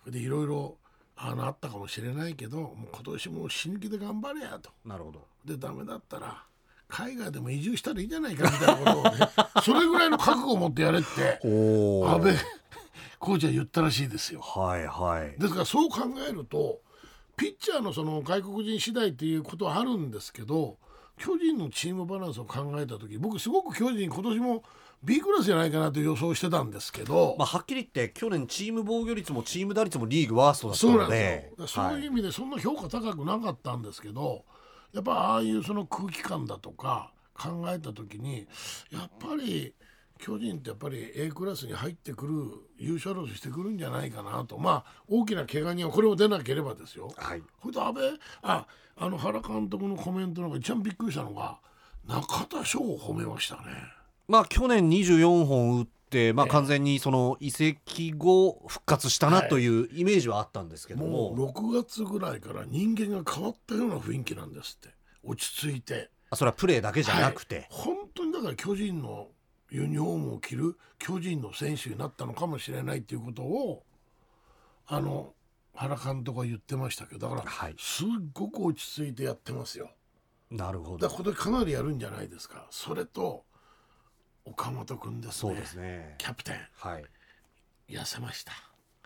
[0.04, 0.78] それでいろいろ
[1.18, 4.70] あのあったかもしれないけどもう今年も死ぬ気で頑張れやと。
[4.86, 5.26] なるほど。
[5.46, 6.44] でダメだったら
[6.88, 9.30] 海外でも移住したらいいじゃないかみたいなことをね
[9.64, 12.36] それぐらいの覚悟を持ってやれっておお安倍
[13.20, 14.42] コーチは言ったらしいですよ。
[14.42, 15.40] はいはい。
[15.40, 16.82] ですからそう考えると
[17.38, 20.78] ピッチャーのその外国人次第っていうことはあるんですけど
[21.18, 24.64] 巨人のチームバランスを考えた時僕すごく巨人今年も
[25.04, 31.52] B クラスじゃないかなと予想してたんですけど、まあ、はっきり言って去年チーム防御率もチーム打率もリーグワーストだったので。
[31.68, 32.04] そうい。
[32.04, 34.46] う意味でそんな評価高くなかったんですけど、
[34.94, 38.48] やっぱああいうその空気感だとか考えた時に
[38.92, 39.74] やっぱり
[40.18, 42.34] 巨人ってやっぱり A クラスに入ってくる
[42.78, 44.58] 優勝争いしてくるんじゃないかなと。
[44.58, 47.14] まあ大きな怪我人はこれも出なければですよ。
[47.18, 47.42] はい。
[47.62, 48.66] これと安倍あ
[48.98, 51.60] あの原監督のコメントの中で一番びっくりしたのが
[52.08, 53.62] 中田翔を褒めましたね。
[54.28, 64.96] まあ去年24本打って、まあ、完全にその移籍後復活したなというイメージはあったんですけども、もう6月ぐらいから人間が変わったような雰囲気なんですって。
[65.24, 66.10] 落ち着いて。
[66.30, 67.68] あそれはプレーだけじゃなくて、はい。
[67.70, 69.28] 本当にだから巨人の
[69.70, 73.84] ユニフォームを着る巨人の選手になったのかもしれないっていうことを
[74.88, 75.34] あの
[75.74, 77.76] 原監督は言ってましたけどだからはい。
[77.78, 79.92] すっごく落ち着いてやってますよ。
[80.52, 81.08] なるほど。
[81.08, 82.68] だからこれかなりやるんじゃないですか。
[82.70, 83.44] それと
[84.46, 85.32] 岡本君ですね。
[85.34, 87.04] そうですねキャプテンはい
[87.90, 88.52] 痩せました。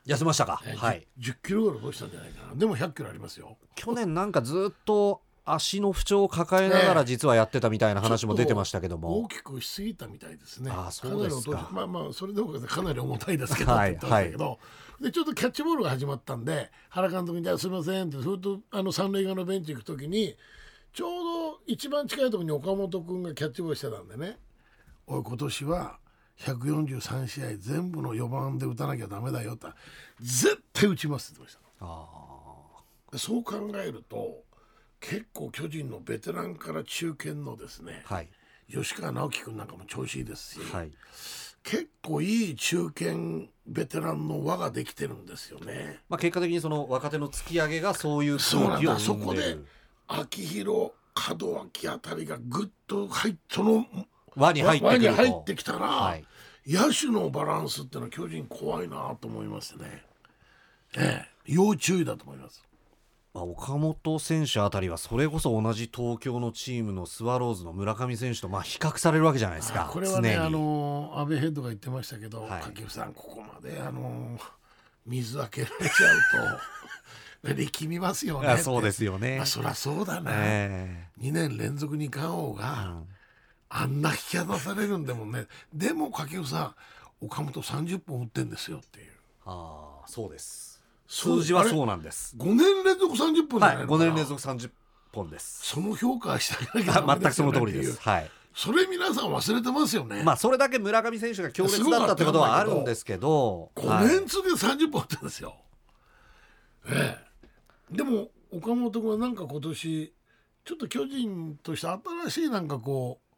[0.05, 0.61] 痩せましたか？
[0.65, 2.55] えーはい10キロぐらい落としたんじゃないかな。
[2.55, 3.57] でも100キロありますよ。
[3.75, 10.71] 去年なんかずっと足の不調を抱えながら実はやってたみたいな話も出てましたけども、大きくしすぎたみたいですね。
[10.71, 14.59] あそうですかまあまあそれでもかなり重たいですけど、はいって言ってましたけど、
[15.01, 20.35] でちょっとキャッチボールが始まったんで原監督にじゃあすみませんってずっとあの三塁側のベンチ行く時に
[20.93, 21.09] ちょう
[21.55, 24.37] ど一番近いところに岡本君がキャッチボールしてたんでね。
[25.11, 25.97] おい今年は
[26.37, 29.55] 143試合全部の4番で打たなきゃダメだよ。
[29.55, 29.67] って
[30.21, 31.59] 絶対打ちますって言ってま
[33.09, 33.17] した。
[33.17, 34.43] そう考えると
[34.99, 38.29] 結構巨人のベテランから中堅のですね、ーはい。
[38.71, 40.91] 吉川直樹君なんかも調子いいですし、はい。
[41.63, 45.99] 結構いい中堅ベテランの輪ができてるんですよね。
[46.07, 49.65] まあ、結果的にその若手の突き上げがそういうそうなんだ空気をそこで生んでる
[50.07, 50.91] 秋広
[51.39, 53.85] 門脇あたりがぐっと入っその
[54.35, 56.25] 輪に入ってく輪にると入ってきたら、はい。
[56.67, 60.03] 野手のバランスってのは巨人怖いなと思いますね。
[60.97, 62.63] ええ、要注意だと思います。
[63.33, 69.87] まあ、岡本選手あたりはそれこそ同じ東京のチームのスワローズの村上選手とまあ比較されるわけじゃないですか。
[69.91, 70.45] これはね常に。
[70.47, 72.49] あの安倍ヘッドが言ってましたけど、はい。
[72.61, 74.37] 掛布さんここまであの
[75.05, 79.37] 水開けられちゃうと 力みますよねそうですよね。
[79.37, 82.97] まあ、そりゃそうだな、え2年連続二冠王が、
[83.69, 85.45] あんな引き離されるんでもね。
[85.73, 86.61] でも掛布さ
[87.21, 89.11] ん岡本30本打ってんですよっていう。
[89.45, 90.81] ああそうです。
[91.07, 92.35] 数字はそうなんです。
[92.37, 94.69] 5年連続30本じゃはないいのかな、5年連続30
[95.13, 95.61] 本です。
[95.65, 97.99] その評価はし てあげなきゃダメ全くその通りです。
[98.01, 98.31] はい。
[98.55, 103.71] それ皆さん忘れてますよね、まあそれだけ村上選手が強烈だったってことはあるんですけど。
[103.75, 105.55] 5年続けて30本打ってるんですよ、
[106.87, 107.17] え
[107.91, 107.95] え。
[107.95, 110.13] でも岡本君はなんか今年
[110.65, 113.28] ちょっと巨人として新しいなんかこう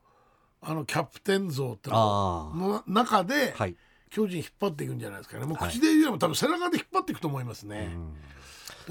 [0.62, 3.76] あのキャプテン像ってのあの中ではい。
[4.12, 5.46] 巨人引っ張っていくんじゃないですかね。
[5.46, 5.72] もうはい。
[5.72, 7.96] 口で言うよりも多分背中で引っ張っていくと思いますね、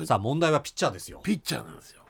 [0.07, 1.21] さあ問題はピッチャーですよ。
[1.23, 2.03] ピッチャーなんですよ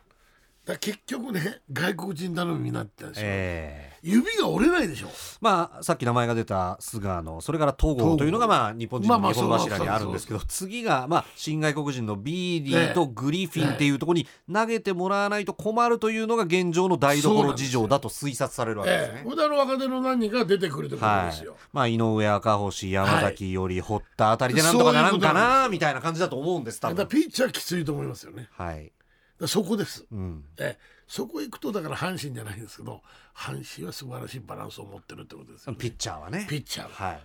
[0.72, 3.98] だ結局ね外国人頼みになってるんですよ、ええ。
[4.02, 5.08] 指が折れないでしょ。
[5.40, 19.14] まあさっき名前が出た菅野それから戸郷というのがまあ日本人の日本柱にあるんですけど次がまあ新外国人のビーディとグリフィンっていうところに投げてもらわないと困るというのが現状の台所事情だと推察されるわけですね。
[19.18, 19.24] ええ。
[19.24, 27.06] これであの若手の何人か出てくるとことはいですよ、、まあ井上赤星山崎より堀田あたりでなんとかならんかなみたいな感じだと思うんです多分。
[27.06, 28.48] ピッチャーきついと思いますよね。
[28.52, 28.99] はい、ら
[29.46, 33.02] そこです、うん、えそこ行くとだから阪神じゃないんですけど
[33.34, 36.46] 阪神は素晴らしいバランスを持ってるってことですよ、ね、ピッチャーはね。
[36.48, 37.20] ピッチャーは、はい、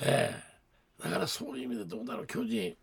[0.00, 2.76] えー、だからそういう意味でどうだろう巨人。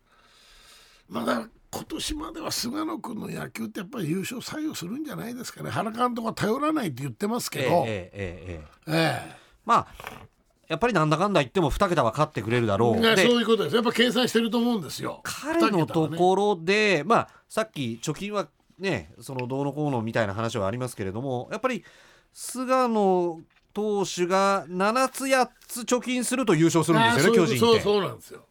[1.08, 5.70] まだ今年までは菅野君の野球ってやっぱり優勝採用するんじゃないですかね。
[5.70, 7.84] 原監督は頼らないって言ってますけど。
[7.86, 10.26] えええええまあ
[10.68, 13.76] やっぱりなんだかんだ言っても2桁は勝ってくれるだろう、そういうことです。
[13.76, 15.20] やっぱ計算してると思うんですよ。
[15.22, 18.48] 彼のところで、ね、まあさっき貯金は
[18.78, 21.84] ねそのどうのこうのみたいな話はありますけれどもやっぱり
[22.32, 23.40] 菅野
[23.72, 27.58] 投手が7つ8つ貯金すると優勝するんですよね巨人って。
[27.58, 28.46] そうそうなんですよ。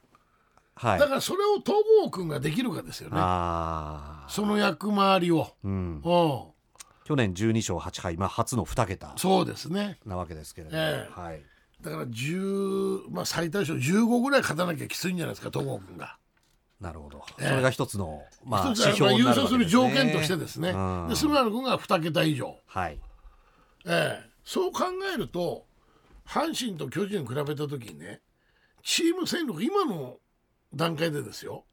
[0.76, 1.00] はい。
[1.00, 1.74] だからそれを戸
[2.04, 3.18] 郷君ができるかですよね。
[3.18, 6.02] ああ、その役回りを、うん、うん、
[7.06, 10.00] 去年12勝8敗、まあ、初の2桁そうですね。
[10.06, 11.20] なわけですけれども、ええ。
[11.20, 11.42] はい、
[11.82, 16.18] だから10、まあ、最大勝15ぐらい勝たなきゃきついんじゃないですか戸郷君が。
[16.80, 17.50] なるほど、ええ。
[17.50, 21.08] それが一つの、まあ、指標に優勝する条件としてですね、うん。
[21.10, 23.00] で菅野君が2桁以上、はい、
[23.86, 24.30] ええ。
[24.44, 25.66] そう考えると
[26.28, 28.22] 阪神と巨人を比べた時にね
[28.84, 30.18] チーム戦力今の
[30.74, 31.64] 段階でですよ。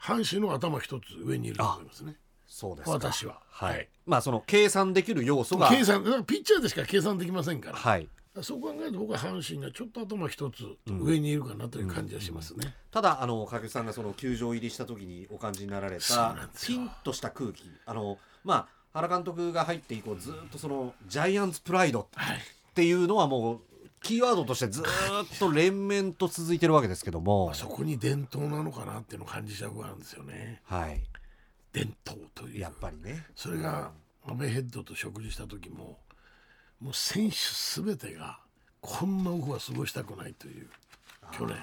[0.00, 2.16] 阪神の頭一つ上にいると思いますね。
[2.46, 2.90] そうですか。
[2.92, 3.40] 私は。
[3.50, 3.88] はい、はい。
[4.06, 5.68] まあその計算できる要素が。
[5.68, 8.08] 計算ピッチャーでしか計算できませんから、はい
[8.42, 12.74] そう考えると僕は阪神がちょっと頭一つ上にいるかなという感じがしますね。
[12.90, 17.70] ただあの掛布さんがその球場入りした時にお感じになられたピンとした空気。
[17.86, 23.60] あのまあ原監督が入って以降ずっとそのジャイアンツプライドはいっていうのはもう
[24.02, 27.46] キーワードとしてずっと連綿と続いてるわけですけども。
[27.46, 30.62] まあ、そこに伝統なのかなっていうのを感じちゃうあるんですよね。
[30.64, 31.02] はい。
[31.72, 32.60] 伝統という。
[32.60, 33.26] やっぱりね。
[33.34, 33.90] それが
[34.26, 35.98] 阿部ヘッドと食事した時も
[36.80, 38.40] もう選手すべてが
[38.80, 40.68] こんなオフは過ごしたくないという
[41.32, 41.56] 去年。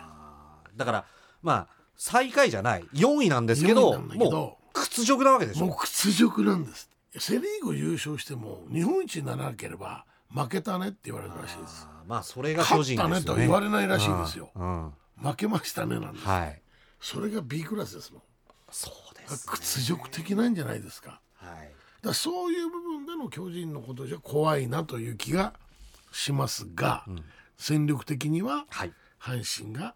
[0.75, 1.05] だから
[1.41, 2.83] まあ最下位じゃない。
[2.93, 5.65] 4位なんですけど4位なんだけどもう屈辱なわけでしょ。
[5.65, 6.89] もう屈辱なんです。
[7.17, 11.87] セ・リーグ優勝しても日本一にならなければ負けたねって言われるらしいです。
[12.07, 14.51] まあそれが巨勝ったねとは言われないらしいですよ。
[14.55, 14.93] うんうん。
[15.23, 16.61] 負けましたねなんです、はい。
[17.01, 18.21] それが B クラスですもん。
[18.69, 21.19] そうです、ね、屈辱的なんじゃないですか。
[21.33, 25.53] はいだそういう部分での巨人のことじゃ怖いなという気が
[26.11, 27.05] しますが、
[27.57, 28.93] 戦力的にははい。
[29.19, 29.95] 阪神が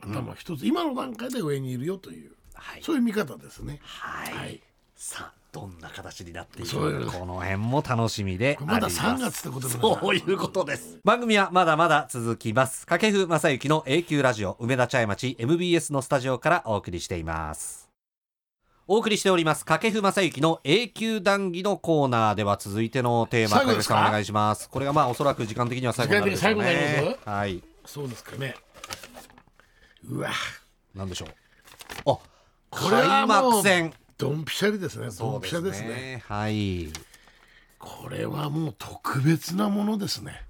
[0.00, 2.82] 頭一つ、今の段階で上にいるよという、はい。
[2.82, 3.80] そういう見方ですね。
[3.82, 4.60] はい、はい。
[4.94, 9.00] さあどんな形になっていくのかこの辺も楽しみでありまだます。
[9.00, 10.98] 3月ってことでもそういうことです。
[11.04, 12.86] 番組はまだまだ続きます。
[12.86, 17.87] 掛布正幸の A 級ラジオ梅田茶屋町 MBS のスタジオからお送りしています
[18.90, 24.70] お送りしております掛布正幸の A 級談義のコーナーでは続いてのテーマ掛布さんお願いします。
[24.70, 27.18] これがまあおそらく時間的には最後になるでしょうね。
[27.26, 27.62] まはい。
[27.84, 28.54] そうですかね。
[30.08, 30.30] うわ。
[30.94, 31.28] なんでしょう。
[32.12, 32.18] あ
[32.70, 33.92] これは開もう幕戦。
[34.16, 35.08] ドンピシャリですね。
[35.18, 35.88] ドンピシャですね。
[35.88, 36.24] ね。
[36.26, 36.88] はい。
[37.78, 40.44] これはもう特別なものですね。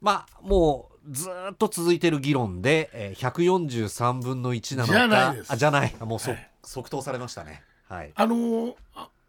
[0.00, 5.94] まあもうずーっと続いてる議論で、えー、143分の1なのかじゃなあじゃない。
[6.00, 6.50] もうそ、はい。
[6.64, 7.62] 即答されましたね
[7.94, 8.12] はい。
[8.14, 8.76] あの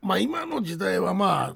[0.02, 1.56] まあ今の時代はまあ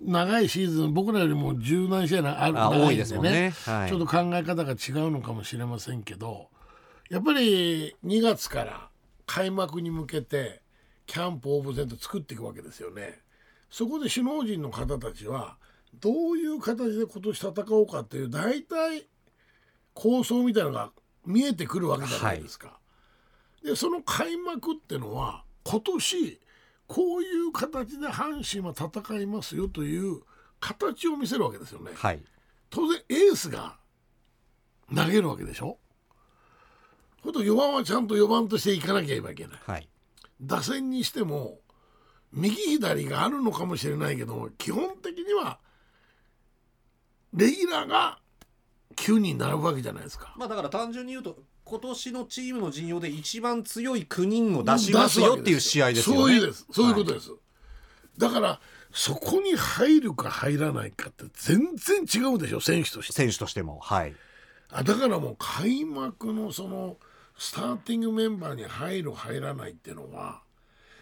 [0.00, 3.52] 長いシーズン僕らよりも十何試合なある多いですもんね。
[3.64, 3.88] はい。
[3.88, 6.48] ちょっと考え方が違うのかもしれませんけど
[7.10, 8.88] やっぱり2月から
[9.26, 10.62] 開幕に向けて
[11.06, 13.20] キャンプオープン戦と作っていくわけですよね。
[13.70, 15.56] そこで首脳陣の方たちは
[16.00, 19.06] どういう形で今年戦おうかっていう大体
[19.94, 20.90] 構想みたいなのが
[21.24, 22.78] 見えてくるわけじゃないですか。
[23.64, 26.40] でその開幕ってのは今年
[26.86, 30.20] こういう形で阪神は戦いますよという
[30.60, 31.90] 形を見せるわけですよね。
[31.96, 32.22] はい
[32.70, 33.76] 当然エースが
[34.94, 35.78] 投げるわけでしょ？
[37.22, 39.58] ほんと4番はちゃんと4番としていかなければいけない。
[39.66, 39.88] はい
[40.40, 41.58] 打線にしても
[42.32, 45.58] 右左があるのかもしれないけど基本的には
[47.32, 48.18] レギュラーが
[48.96, 50.34] 9人並ぶわけじゃないですか。
[50.36, 56.22] まあだから単純に言うと今年のチームの陣容で一番強い9人を出しますよっていう試合ですよね。
[56.22, 56.66] そういうです。
[56.70, 57.32] そういうことです、
[58.16, 58.60] だから
[58.92, 63.12] そこに入るか入らないかって全然違うでしょ選手として。
[63.14, 64.14] 選手としてもはい。
[64.70, 66.98] あだからもう開幕のその
[67.36, 70.42] スターティングメンバーに入る入らないっていうのは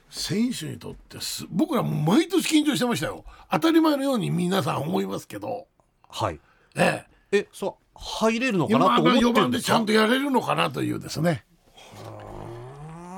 [0.08, 3.26] 選手にとってす僕らもう毎年緊張してましたよ。
[3.50, 5.66] 当たり前のように皆さん思いますけど。
[6.08, 6.40] はい。
[6.74, 7.04] え。
[7.32, 9.40] えそう入れるのえかなと思って4るんでか？
[9.40, 11.44] 番ですちゃんとやれるのかなというですね。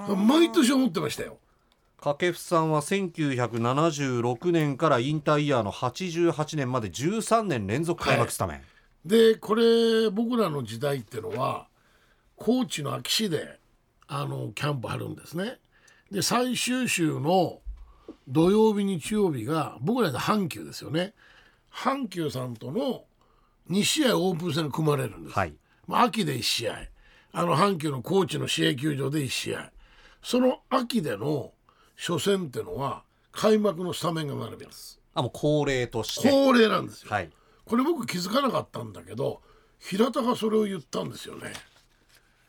[0.09, 1.39] 毎年思ってましたよ。
[1.99, 8.63] 掛布さんは1976年から引退イヤーの88年まで13年連続開幕スタメン、
[9.05, 11.67] でこれ僕らの時代ってのは
[12.37, 13.59] 高知の秋市で
[14.07, 15.59] あのキャンプ張るんですね。
[16.13, 17.59] で最終週の
[18.29, 21.15] 土曜日日曜日が僕らで阪急ですよね。
[21.73, 23.03] 阪急さんとの
[23.71, 25.55] 2試合オープン戦が組まれるんです、はい。
[25.87, 26.77] まあ、秋で1試合。
[27.33, 29.71] あの阪急の高知の試合球場で1試合。
[30.23, 31.53] その秋での
[31.97, 33.03] 初戦ってのは
[33.33, 35.01] 開幕のスタメンが並びます。
[35.15, 36.31] あもう恒例として。
[36.31, 37.11] 恒例なんですよ。
[37.11, 37.31] はい。
[37.65, 39.43] これ僕気づかなかったんだけど
[39.79, 41.53] 平田がそれを言ったんですよね。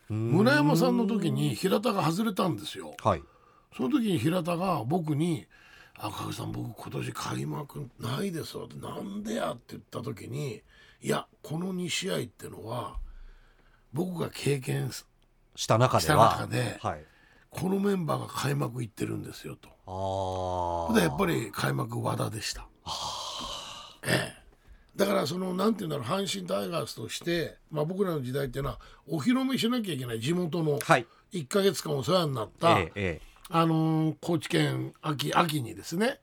[0.08, 2.94] 村山さんの時に平田が外れたんですよ。
[3.02, 3.22] はい。
[3.76, 5.46] その時に平田が僕に
[6.00, 10.62] 「赤木さん僕今年開幕ないですよ」って「なんでや?」って言った時に
[11.00, 12.96] 「いやこの2試合ってのは
[13.92, 15.06] 僕が経験す
[15.54, 16.06] した中で
[16.46, 17.04] ではい。
[17.50, 19.68] このメンバーが開幕行ってるんですよ」と。
[20.94, 22.68] あやっぱり開幕和田でした。
[24.04, 24.42] ええ、
[24.96, 30.20] だからそのなんていうんだろう阪神タイガースとして、まあ、僕らの時代っていうのはお披露目しなきゃいけない。
[30.20, 31.06] 地元のはい。
[31.32, 33.20] 1か月間お世話になった、えええ
[33.50, 36.20] あのー高知県秋秋にですね。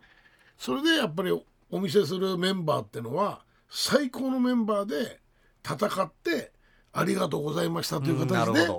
[0.58, 3.45] それでやっぱりお見せするメンバーっていうのは
[3.78, 5.20] 最高のメンバーで
[5.66, 6.54] 戦って
[6.94, 8.70] ありがとうございましたという形で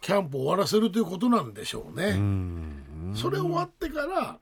[0.00, 2.06] キャンプを終わらせるということなんでしょうね。
[2.06, 3.12] えうん。
[3.14, 4.38] それ終わってから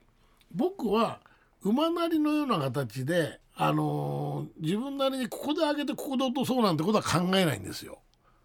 [0.53, 1.19] 僕は
[1.63, 7.99] 馬なりのような形で、あのー自分なりにここで上げてここで落とそうなんてことは考えないんですよ。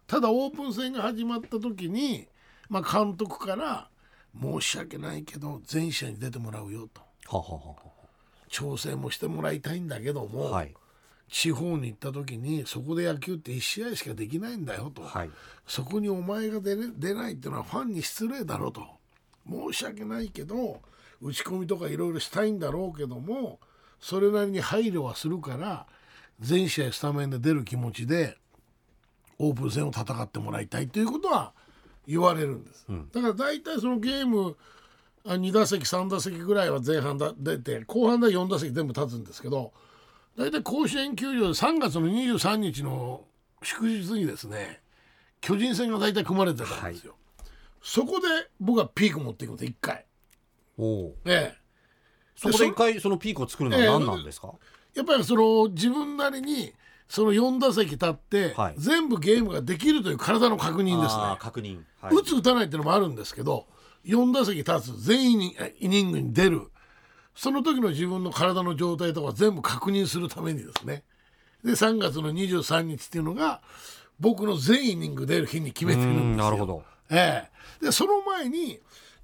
[0.07, 2.27] ただオープン戦が始まった時に、
[2.67, 3.87] まあ、監督から
[4.37, 7.01] 「申し訳ないけど全試合に出てもらうよ」と。
[7.27, 7.75] ははは
[8.49, 10.73] 調整もしてもらいたいんだけども、ははい
[11.31, 15.01] 地方に行った時にそこで野球って1試合しかできないんだよと。
[15.01, 15.29] はい。
[15.65, 18.85] そこにお前が出れ出ないっていうのはファンに失礼だろうと。
[19.49, 20.81] 申し訳ないけど
[21.21, 23.59] 打ち込みとかいろいろしたいんだろうけども
[23.99, 25.87] それなりに配慮はするから
[26.39, 28.37] 全試合スタメンで出る気持ちで
[29.39, 31.53] オープン戦を戦ってもらいたいということは
[32.05, 34.57] 言われるんです、だから大体そのゲーム
[35.25, 39.71] あ2打席3打席ぐらいは前半だ出て後半では4打席全部立つんですけど
[40.37, 43.25] 大体甲子園球場で3月の23日の
[43.63, 44.81] 祝日にですね
[45.41, 47.15] 巨人戦が大体組まれてたんですよ、
[47.81, 48.27] そこで
[48.59, 50.05] 僕はピーク持っていくんです1回。
[50.77, 51.57] おおええ。
[52.35, 54.53] そこで一回そのピークを作るのは何なんですか、
[54.95, 56.73] やっぱりその自分なりに
[57.07, 58.75] その4打席立って、はい。
[58.77, 61.37] 全部ゲームができるという体の確認ですね。
[61.39, 62.15] 確認、はい。
[62.15, 63.67] 打つ打たないっていうのもあるんですけど
[64.05, 66.71] 4打席立つ全員にイニングに出る
[67.35, 71.03] その時の自分の体の状態とか全部確認するためにですね。
[71.63, 73.61] で3月の23日っていうのが
[74.19, 76.23] 僕の全イニング出る日に決めてるんですよ。
[76.23, 76.83] うんなるほど。
[77.09, 77.47] え
[77.81, 78.79] え、でその前に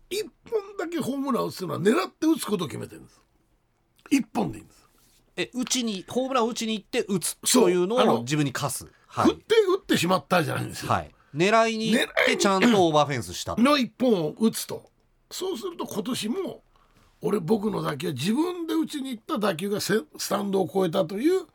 [0.09, 3.21] 1本だけホームラン打つのは狙って打つことを決めてるんです。
[4.11, 4.89] 1本でいいんです、
[5.35, 8.87] え打ちにホームランを打ちに行って打つそうというのを自分に課す。
[9.07, 13.61] は振っい、て打ってしまったじゃないんですよ、はい、狙いに行ってちゃんとオーバーフェンスしたと。
[13.61, 14.89] の1本を打つと。
[15.31, 16.63] そうすると今年も
[17.21, 21.45] 俺僕の打球は自分で打ちに行った打球がせスタンドを越えたという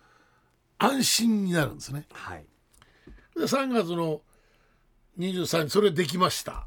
[0.79, 2.07] 安心になるんですね。
[2.13, 2.45] はい。
[3.37, 4.21] で3月の
[5.19, 6.67] 23日それできました。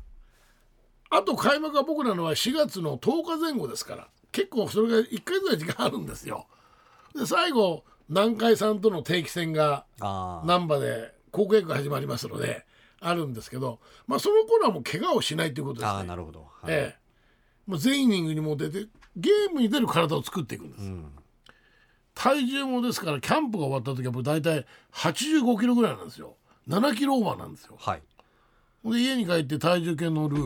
[1.09, 6.47] あと開幕は僕らのは4月の10日前後ですから結構それが1回ぐらい時間あるんですよ。
[7.15, 12.65] で最後南海さんとの定期戦が難波で高校野球が始まりますので
[12.99, 15.99] あるんですけど、まあ、その頃はもう怪我をしないということですね。
[15.99, 16.73] あーなるほど、はい。
[16.73, 16.99] ええ、
[17.67, 18.85] まあ、全イニングにも出て
[19.15, 21.11] ゲームに出る体を作っていくんです、うん
[22.17, 26.37] 体重もですからキャンプが終わった時は僕大体85キロぐらいなんですよ。
[26.69, 27.75] 7キロオーバーなんですよ。
[27.77, 28.01] はい。
[28.85, 30.37] で家に帰って体重計乗る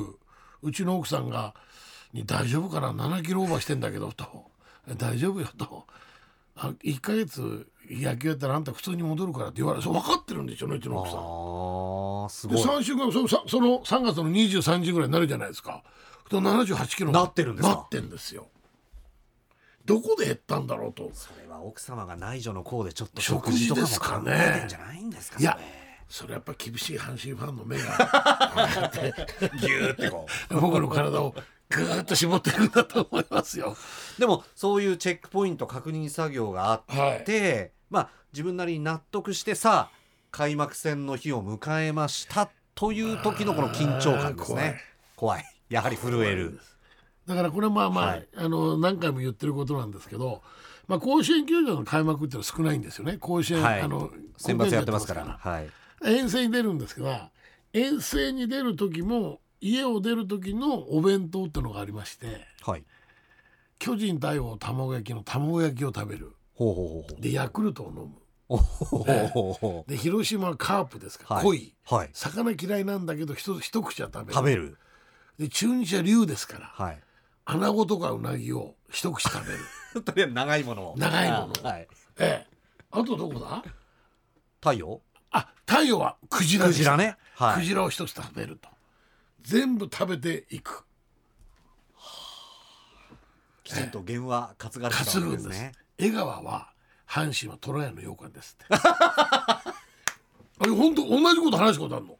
[0.64, 1.54] うちの奥さんが
[2.12, 4.50] 「に大丈夫かな？7キロオーバーしてんだけど」と
[4.98, 5.86] 「大丈夫よ」と
[6.58, 11.20] 「あ1ヶ月野球やったらあんた普通に戻るから」って言われて分かってるんでしょうねうちの奥さん。
[11.20, 12.64] ああすでごい。
[12.80, 15.84] 3週間そのさその3月の23時ぐらいになるじゃないですか
[16.30, 17.08] と78キロ。
[17.08, 17.76] になってるんですか？
[17.76, 18.48] なってんですよ。
[19.86, 21.10] どこで減ったんだろうと。
[21.14, 25.60] それは奥様が内助の功でちょっと食食事とかも事ですか考ねえてんじゃないんですかいや
[26.08, 27.84] それやっぱ厳しい阪神ファンの目が。
[29.62, 31.34] ギューってこ僕の体を
[31.70, 33.76] ぐーっと絞ってるんだと思いますよ。
[34.18, 36.78] うでもそういうチェックポイント確認作業があ
[37.20, 39.98] って、まあ自分なりに納得してさあ
[40.32, 44.80] 開幕戦の日を迎えましたという時のこの緊張感ですね。
[45.16, 46.60] 怖いやはり震える。
[47.28, 48.28] だからこれまあまあ,、はい。
[48.36, 50.42] あの何回も言ってることなんですけど、
[50.88, 53.18] まあ、甲子園球場の開幕っていうのは少ないんですよね。
[53.18, 53.82] 甲子園、はい。
[53.82, 55.38] あの選抜やってますから。
[55.40, 55.70] はい。
[56.04, 57.30] 遠征に出るんですが
[57.74, 62.84] 遠征に出る時も家を出る時のお弁当ってのがありましてはい。
[63.78, 66.36] 巨人対応卵焼きの卵焼きを食べる。
[66.56, 68.20] ほうほうほうでヤクルトを飲む。
[69.88, 71.46] で広島はカープですから、はい。
[71.46, 71.76] 濃い。
[71.86, 72.10] はい。
[72.14, 74.34] 魚嫌いなんだけど一一口は食べる。
[74.34, 74.78] 食べる
[75.40, 77.00] で中日は竜ですからはい。
[77.46, 79.60] 穴子とかうなぎを一口食べる。
[80.04, 80.98] とりあえず長いものを。
[80.98, 81.88] 長いものはい。
[82.20, 82.48] ええ。
[82.92, 83.64] あとどこだ？
[84.60, 85.02] 太陽？
[85.32, 87.18] あ太陽はクジラクジラね。
[87.36, 87.56] はい。
[87.60, 88.70] クジラを一つ食べると。
[89.42, 90.86] 全部食べていく。
[93.64, 95.48] きちんと原話担がれてた担ぐんです。
[95.48, 96.74] ね江川は
[97.08, 98.76] 阪神は虎屋の羊羹ですって。
[98.76, 99.64] あ
[100.66, 102.18] れ本当同じこと話したことあるの？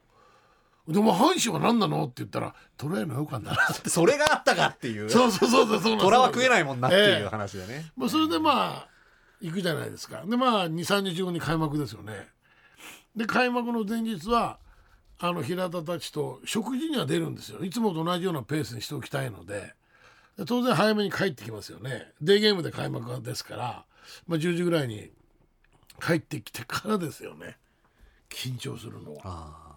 [0.90, 3.62] でも阪神は何なのって言ったら虎屋の羊羹だな。
[3.72, 5.08] っ てそれがあったかっていう。
[5.08, 5.98] そうそうそうそうそう。
[5.98, 8.88] 虎は食えないもんなっていうええ話でね、まあ、それでまあ
[9.40, 10.24] 行くじゃないですか。
[10.26, 12.28] でまあ23日後に開幕ですよね。
[13.14, 14.58] で開幕の前日は
[15.18, 17.62] あの平田たちと食事には出るんですよ。
[17.64, 19.74] いつもと同じようなペースにしておきたいので。
[20.36, 22.12] で当然早めに帰ってきますよね。
[22.20, 23.84] デーゲームで開幕ですから、
[24.26, 25.10] まあ、10時ぐらいに
[26.00, 27.58] 帰ってきてからですよね。
[28.30, 29.20] 緊張するのは。
[29.24, 29.69] あ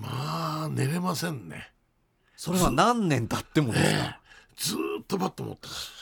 [0.00, 1.72] まあ寝れませんね。
[2.36, 4.16] それは何年経ってもですか、ええ。
[4.56, 5.92] ずーっとバット持ってます。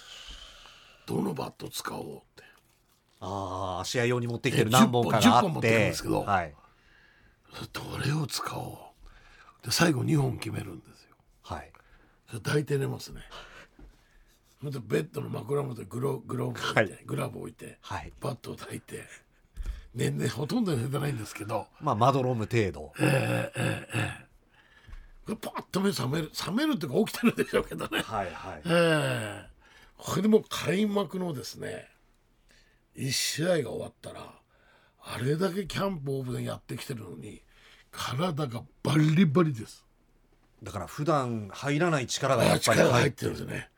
[1.07, 2.43] どのバット使おうって。
[3.21, 6.23] ああ試合用に持ってきてるえ何本かが10あっ本持ってるんてですけど。
[6.23, 6.55] はい。
[7.73, 8.93] どれを使お
[9.63, 9.65] う。
[9.65, 11.17] で最後2本決めるんですよ。
[11.43, 11.73] はい。
[12.33, 13.23] 抱いて寝ますね。
[14.63, 17.05] ベッドの枕元にグログローブ置いて、はい。
[17.07, 18.13] グラブ置いてはい。
[18.21, 19.05] バットを抱いて
[19.97, 21.67] 寝ねほとんど寝てないんですけど。
[21.81, 22.93] まあまどろむ程度。
[25.35, 28.03] パッと目覚める覚めるっていうか起きてるでしょうけどね。
[28.03, 28.63] はいはい。
[28.67, 29.47] ええ。
[29.97, 31.89] これでもう開幕のですね
[32.97, 34.35] 1試合が終わったら
[35.03, 37.43] あれだけキャンプオープンやってきてるのに
[37.91, 39.85] 体がバリバリです。
[40.63, 43.71] だから普段入らない力がやっぱり入ってるんですね。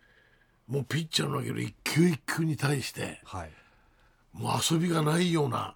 [0.66, 3.50] もうピッチャーの投げる一球一球に対してはい。
[4.32, 5.74] もう遊びがないような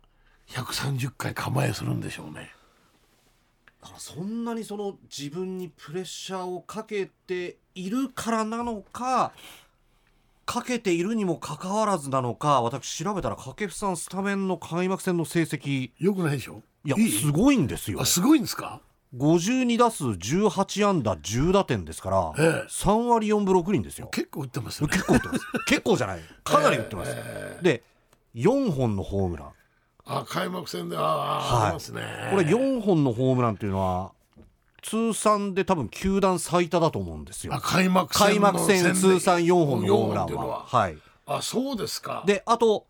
[0.53, 2.51] 130回構えするんでしょうね。
[3.83, 9.33] だからそんなにその自分にプレッシャーをかけているからなのか
[10.45, 15.91] かけているにもかかわらずなのか私調べたら掛布さんスタメンの開幕戦の成績。
[15.99, 16.63] よくないでしょ？
[16.85, 18.01] いやいすごいんですよ。
[18.01, 18.81] あすごいんですか
[19.17, 22.67] ？52打数18安打10打点ですから、ええ。
[22.69, 24.09] 3割4分6厘ですよ。
[24.09, 24.93] 結構打ってますよね。
[24.95, 25.41] 結構打ってます。
[25.67, 26.21] 結構じゃない。
[26.45, 27.15] かなり打ってます、
[27.63, 27.83] で
[28.35, 29.53] 4本のホームラン
[30.05, 31.65] あ開幕戦でああ、はい。
[31.65, 32.03] ありますね。
[32.31, 34.13] これ4本のホームランっていうのは
[34.83, 37.55] 通算で多分球団最多だと思うんですよ。
[37.55, 40.65] あ開幕戦開幕戦で通算4本のホームランは。
[40.67, 40.89] は。
[40.89, 40.99] い。
[41.27, 42.25] あそうですか。
[42.27, 42.87] であと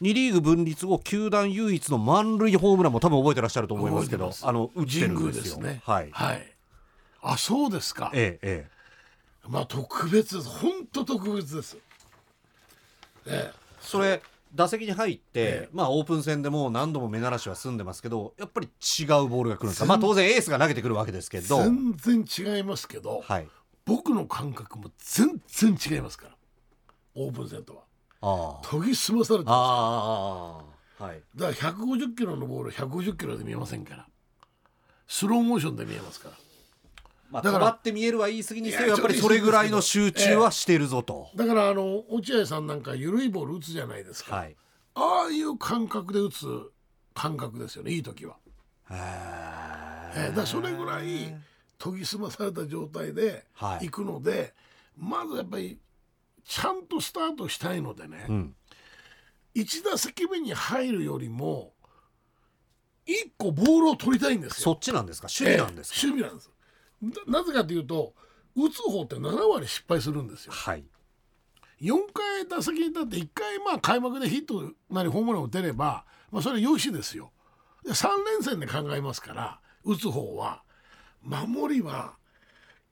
[0.00, 5.82] 2リーグ分立後球団唯一の満塁ホームランも多分覚えてらっしゃると思いますけどあの打ってるんですすね。
[5.84, 6.52] はい、はい。
[7.22, 8.10] あそうですか。
[8.14, 9.48] ええええ。
[9.48, 11.76] まあ特別です本当特別です。
[13.26, 13.52] え。
[13.80, 14.22] それ
[14.54, 15.68] 打席に入って、ええ。
[15.72, 21.58] まあオープン戦でもう何度も目慣らしは済んでますけどやっぱり違うボールが来るんですかまあ当然エースが投げてくるわけですけえど。
[21.58, 21.92] 全
[22.24, 23.48] 然違いますけど、はい。
[23.84, 26.34] 僕の感覚も全然違いますから。
[27.14, 27.82] オープン戦とは。
[28.20, 28.68] ああ。
[28.70, 30.64] 研ぎ澄まされてますあ
[31.00, 31.22] あはい。
[31.34, 34.06] だから150キロのボール150キロで見えませんから。
[35.06, 36.34] スローモーションで見えますから
[37.34, 44.56] まあ、だから止まって見えるはいい過ぎにせよいややっぱりそれぐらいの集中はしてるぞと、だからあの落合さんなんか緩いボール打つじゃないですか、はい。
[44.94, 46.46] ああいう感覚で打つ
[47.12, 48.36] 感覚ですよねいい時は、
[48.90, 48.94] へ
[50.16, 51.34] えーだそれぐらい
[51.78, 53.86] 研ぎ澄まされた状態ではい。
[53.88, 54.54] 行くので、
[54.96, 55.78] まずやっぱり
[56.44, 58.54] ちゃんとスタートしたいのでね、うん。
[59.56, 61.72] 1打席目に入るよりも
[63.06, 64.64] 1個ボールを取りたいんですよ。
[64.64, 65.26] そっちなんですか？
[65.28, 66.50] 守備なんですか、ええ守備なんです
[67.02, 68.14] ななぜかというと
[68.56, 70.52] 打つ方って7割失敗するんですよ。
[70.52, 70.84] はい。
[71.80, 77.32] 4回打席に立って1回まあ開幕でヒットなりホームランを打てれば、まあ、それはよしですよ。
[77.84, 80.62] で3連戦で考えますから打つ方は
[81.22, 82.14] 守りは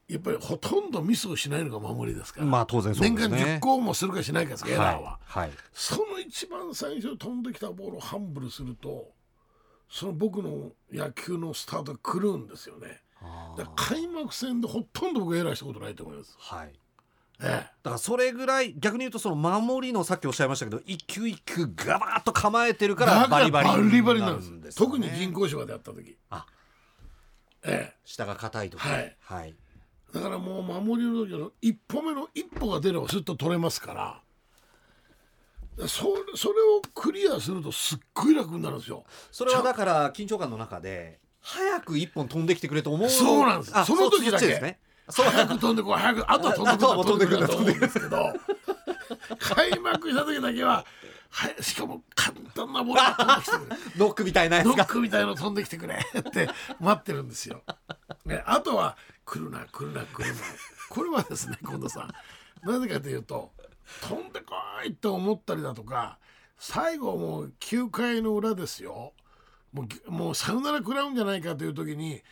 [0.08, 9.12] やっぱりほとんどミスをしないのが守りですから、まあ当然そうです年間ね10個もするかしないかですエラーは、はい、はい、その一番最初に飛んできたボールをハンブルすると
[9.88, 13.00] その僕の野球のスタートが狂うんですよね
[13.56, 16.72] だから開幕戦でほとんど僕エラーしたことないと思います、はい。
[17.42, 24.50] ええ、だからそれぐらい逆に言うとその守りのさっきおっしゃいましたけど一球一球ガバッと構えてるからバリバリバリバリなんです。
[24.50, 24.70] よね。
[24.74, 26.16] 特に人工芝でやった時。
[26.30, 26.46] あ。
[27.64, 29.16] え下が硬いとかはい。
[29.20, 29.54] はい、
[30.10, 34.20] え、だからもう守りの時の一歩目の一歩が出ればすっと取れますから。
[35.88, 39.04] それそれをクリアするとすっごい楽になるんですよ。
[39.30, 43.08] それはだから緊張感の中で早く一本飛んできてくれと思う。
[43.08, 43.76] そうなんです。
[43.76, 44.46] あその時だけ。
[44.46, 44.78] ですね。
[45.10, 48.34] そう早く飛んでこい早くあとは飛んでくる飛んでくると思うんですけど。
[49.40, 50.84] 開幕した時だけは
[51.28, 53.98] はいしかも簡単なボールが飛んできてくれ。
[53.98, 57.62] ノックみたいなやつノッがクみたいの飛んできてくれって待ってるんですよ。
[58.24, 60.40] ね、あとは来るな来るな来るな。
[60.88, 62.14] これはですね近藤さん。
[62.68, 63.50] なぜかというと
[64.02, 64.54] 飛んでこ
[64.86, 66.18] いと思ったりだとか
[66.58, 69.12] 最後もう9回の裏ですよ
[69.72, 72.22] もうぎもうサヨナラ食らうんじゃないかという時に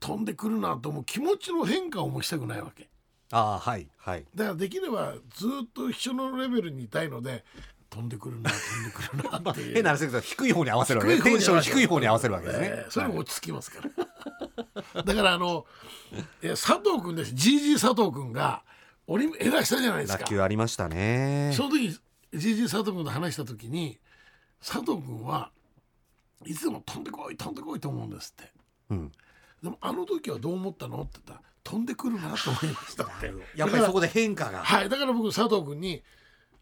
[0.00, 2.88] 飛んでくるなと思う気持ちの変化をもしたくないわけ。
[3.30, 4.24] ああはいはい。
[4.34, 7.44] だからできればずっと一緒のレベルにいたいので
[7.90, 9.74] 飛んでくるな飛んでくるなっていう。
[9.74, 13.80] 変な話ですけど低い方に合わせるわけねテンション低い方に合わせるわけですね、ええそれも落ち着きますか
[14.94, 15.02] ら。
[15.02, 15.66] だからあの
[16.42, 17.34] え佐藤君です。
[17.34, 18.62] GG 佐藤君が
[19.06, 20.18] オリンエしたじゃないですか。
[20.18, 20.24] 打。
[20.24, 21.52] 球ありましたね。
[21.54, 21.98] その時
[22.32, 23.98] GG 佐藤君と話した時に
[24.60, 25.50] 佐藤君は
[26.46, 28.52] いつでも飛んでこい飛んでこいと思うんですって。
[28.90, 29.12] うん
[29.62, 33.32] でもあの時はどう思ったのって言ったら飛んでくるなと思いましたって。
[33.56, 36.02] やっぱりそこで変化がはいだから僕佐藤君に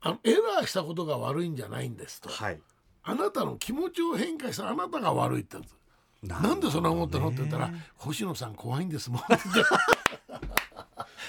[0.01, 2.31] あのエラーしたことが悪いんじゃないんですと。
[2.31, 2.61] はい
[3.09, 5.77] あなたの気持ちを変化したあなたが悪いって言ったんです。
[6.23, 9.37] ななんでそんな思ったのって言ったら「星野さん怖いんですもん」って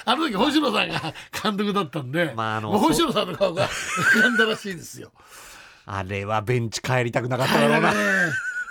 [0.05, 5.11] あの時星野さんが監督だったんで、まああの星野さんの顔が浮かんだらしいですよ。
[5.89, 7.97] あれはベンチ帰りたくなかっただだろうな、か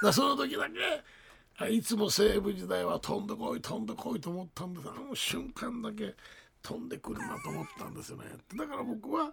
[0.03, 1.03] らその時だけ
[1.59, 6.15] あいつも西武時代は飛んでこい飛んでこいと思ったんですあの瞬間だけ
[6.63, 8.25] 飛んでくるなと思ったんですよね。
[8.55, 9.33] だから僕は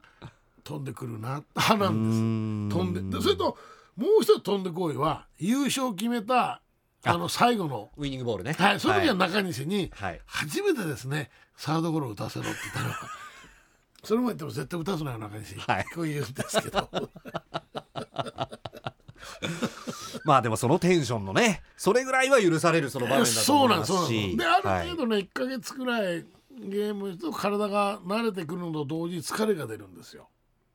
[0.64, 2.78] 飛んでくるな派なんです。
[2.78, 3.58] 飛んででそれと
[3.98, 6.62] もう一つ飛んでこいは優勝を決めた
[7.04, 8.54] あの最後のウイニングボールね。
[8.54, 10.22] はい、その時は中西にはい。
[10.26, 13.23] 初めてですね、サードゴロを打たせろって言ったのは
[14.04, 15.86] それも言っても絶対打たすなよ中西、はい。
[15.94, 16.90] こう言うんですけど。
[20.26, 24.34] まあでもそのテンションのねそれぐらいは許されるその場面だとそうなん思いまですそうなんです。
[24.34, 26.26] しである程度ね、1か月くらい
[26.60, 30.30] ゲームと体が慣れてくるのと同時に疲れが出るんですよ。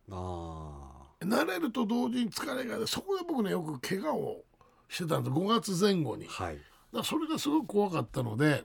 [0.08, 1.26] はい、あ。
[1.26, 4.44] 慣れると同時に疲れが出るそこで僕ねよく怪我を
[4.88, 5.36] してたんです。
[5.36, 6.26] 5月前後に。
[6.26, 6.58] はい。
[6.92, 8.64] らそれがすごく怖かったので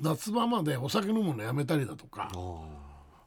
[0.00, 2.30] 夏場までお酒飲むのやめたりだとか。
[2.34, 2.75] あ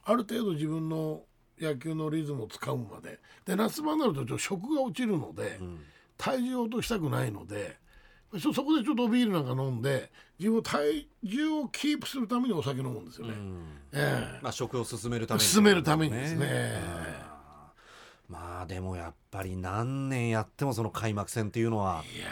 [0.09, 1.21] ある程度自分の
[1.59, 3.19] 野球のリズムをつかむまで。
[3.45, 5.79] で夏場になるとちょっと食が落ちるので、ーうん。
[6.17, 7.77] 体重を落としたくないので
[8.37, 13.33] そそこでちょっとビールなんか飲んで自分の体重をキープするためにお酒飲むんですよね。
[13.33, 13.63] うん。
[13.93, 15.45] えまあ食を進めるために。
[15.45, 16.47] 進めるためにですね。
[16.75, 18.31] あー。
[18.31, 22.27] まあでもやっぱり何年やってもその開幕戦っていうのはえいや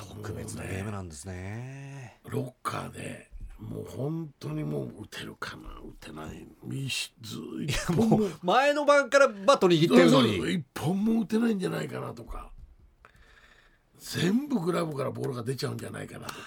[0.00, 2.20] ー特別なゲームなんですね。
[2.24, 6.46] ロッカーでもう本当にもう打てるかな打てない。
[7.22, 10.54] ず一本も前の晩からバット握ってるのに。
[10.54, 12.50] 一本も打てないんじゃないかなとか。
[13.98, 16.38] 全部グラブからボールが出ちゃうんじゃないかなとか。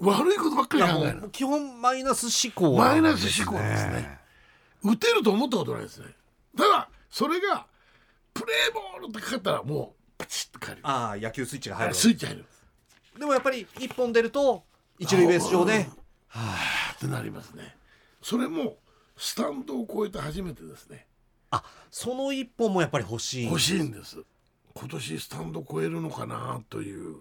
[0.00, 1.26] 悪いことばっかり考える。
[1.26, 4.18] う基本マイナス思考マイナス思考ですね。
[4.82, 6.06] 打てると思ったことないですね。
[6.56, 7.66] ただそれが
[8.32, 10.80] プレーボールってかかったらもうパチッと変える。
[10.84, 11.94] ああ野球スイッチが入る。
[11.94, 12.44] スイッチ入る。
[13.18, 14.64] でもやっぱり一本出ると
[14.98, 17.76] 一塁ベース上でってなりますね。
[18.22, 18.76] それも
[19.16, 21.06] スタンドを越えて初めてですね。
[21.50, 23.46] あその一本もやっぱり欲しい。
[23.46, 24.18] 欲しいんです。
[24.74, 27.16] 今年スタンド越えるのかなという。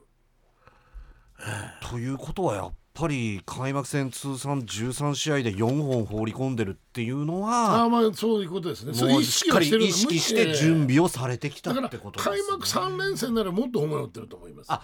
[1.89, 8.93] ということはやっぱり開幕戦通算13試合で4本放り込んでるっていうのはああまあそういうことですね。
[8.93, 9.85] それもう意しっかり識はして。
[9.85, 12.37] る意識して準備をされてきただからってことですね。
[12.37, 14.71] 開幕3連戦ならもっとホームラン打ってると思います。
[14.71, 14.81] あ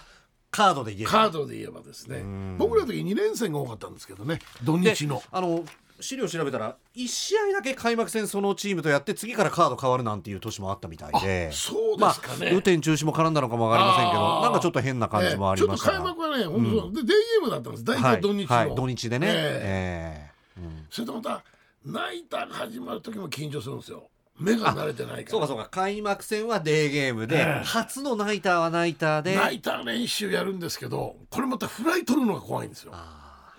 [0.54, 1.10] カードで言えば。
[1.10, 2.18] カードで言えばですね。
[2.18, 2.56] ん。
[2.58, 4.38] 僕らの時2連戦が多かったんですけどね。
[4.62, 5.20] 土日の。
[5.32, 5.64] あの
[6.00, 11.50] 資料調べたら1試合だけ開幕戦そのチームとやって次からカード変わるなんていう年もあったみたいで。
[11.52, 17.84] そうまあですかね、雨天中止も絡んだのかもわかりませんけどなんかちょっと変な感じもありましたええちょっと開が幕はね、本当でデーゲームだったんです。
[17.84, 18.02] 大はい。
[18.16, 18.74] 体土日の、はい。
[18.74, 19.34] 土日でね、ええ。
[19.36, 20.60] ええ。
[20.60, 20.86] うん。
[20.90, 21.44] それとまた
[21.84, 24.08] ナイターが始まる時も緊張するんですよ
[24.38, 25.30] 目が慣れてないから。
[25.30, 25.68] そうかそうか。
[25.70, 27.64] 開幕戦はデーゲームで、ええ。
[27.64, 29.36] 初のナイターはナイターで。
[29.36, 32.92] ナイター練習やるんですけどこれまたフライ取るのが怖いんですよ。
[32.94, 33.52] あ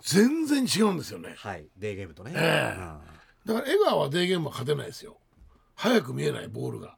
[0.00, 1.30] 全然違うんですよね。
[1.38, 1.66] ーはい。
[1.78, 2.76] デーゲームとね、え
[3.46, 5.18] だから江川はデーゲームは勝てないですよ。
[5.76, 6.96] 早く見えないボールが。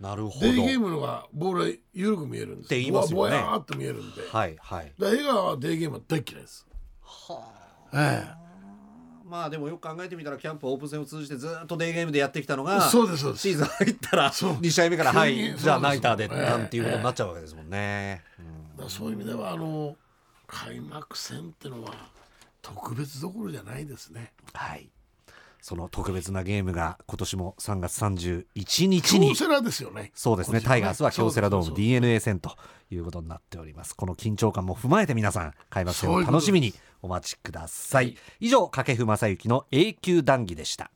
[0.00, 0.46] なるほど。
[0.46, 2.66] デーゲームのがボールが緩く見えるんです。
[2.66, 3.16] って言いますよね。
[3.16, 4.92] ぼわぼやーっと見えるんで、はいはい。
[4.98, 6.66] だから江川はデーゲームは大嫌いです。
[7.02, 7.40] は
[7.92, 8.43] え
[9.24, 13.42] まあでもよく考えてみたらキャンプオープン戦を通じてずっとデーゲームでやってきたのがそうですそうです。
[13.48, 14.52] シーズン入ったらそう。
[14.54, 18.22] 2試合目からはいじゃあナイターでええなんていうことになっちゃうわけですもんね。
[18.72, 19.96] だからそういう意味ではあの
[20.46, 21.92] 開幕戦ってのは
[22.60, 24.32] 特別どころじゃないですね。
[24.52, 24.88] はい
[25.64, 30.12] その特別なゲームが今年も3月31日に京セラですよね。
[30.14, 30.60] そうですね。
[30.60, 32.54] タイガースは京セラドームそうです DNA 戦と
[32.90, 33.96] いうことになっております。
[33.96, 38.14] この緊張感も踏まえて皆さん開幕戦を楽しみにお待ちください。
[38.40, 40.90] 以上掛布正幸の永久談義でした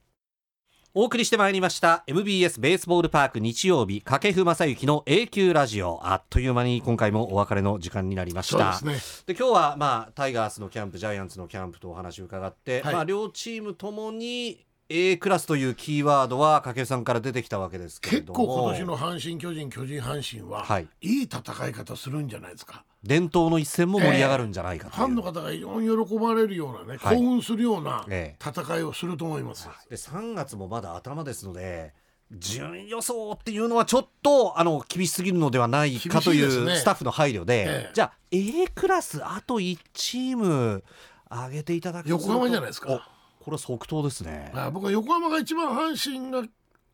[1.01, 6.01] お送りしてまいりました MBS ベースボールパーク日曜日掛布正幸の永久ラジオ。
[6.03, 8.73] あっという間に今回もお別れの時間になりました。
[8.73, 9.33] そうですね。
[9.33, 12.95] で今日はまあタイガースのキャンプジャイアンツのキャンプとお話を伺って、はい。
[12.95, 18.47] まあ両チームともに A クラスというキーワードは掛布さんから出てきたわけですけれ結ども。
[18.49, 20.89] 構今年の阪神・巨人巨人・阪神は、はい。
[21.01, 27.17] い、い戦い方するんじゃないですか伝統の一戦も盛り上がるんじゃないかという、ファンの方が非常に喜ばれるようなね、はい。
[27.17, 31.95] 興奮するようなえ戦いをすると思います、で3月もまだ頭ですので
[32.31, 37.91] 順位予想っていうのはちょっとあの厳しすぎるのではないかというスタッフの配慮で、ええ。
[37.95, 40.85] じゃあ A クラスあと1チーム
[41.31, 42.11] 上げていただくと。
[42.11, 42.93] 横浜じゃないですか。
[42.93, 42.99] お
[43.43, 44.53] これは即答ですね。
[44.55, 46.43] あ僕は横浜が一番阪神が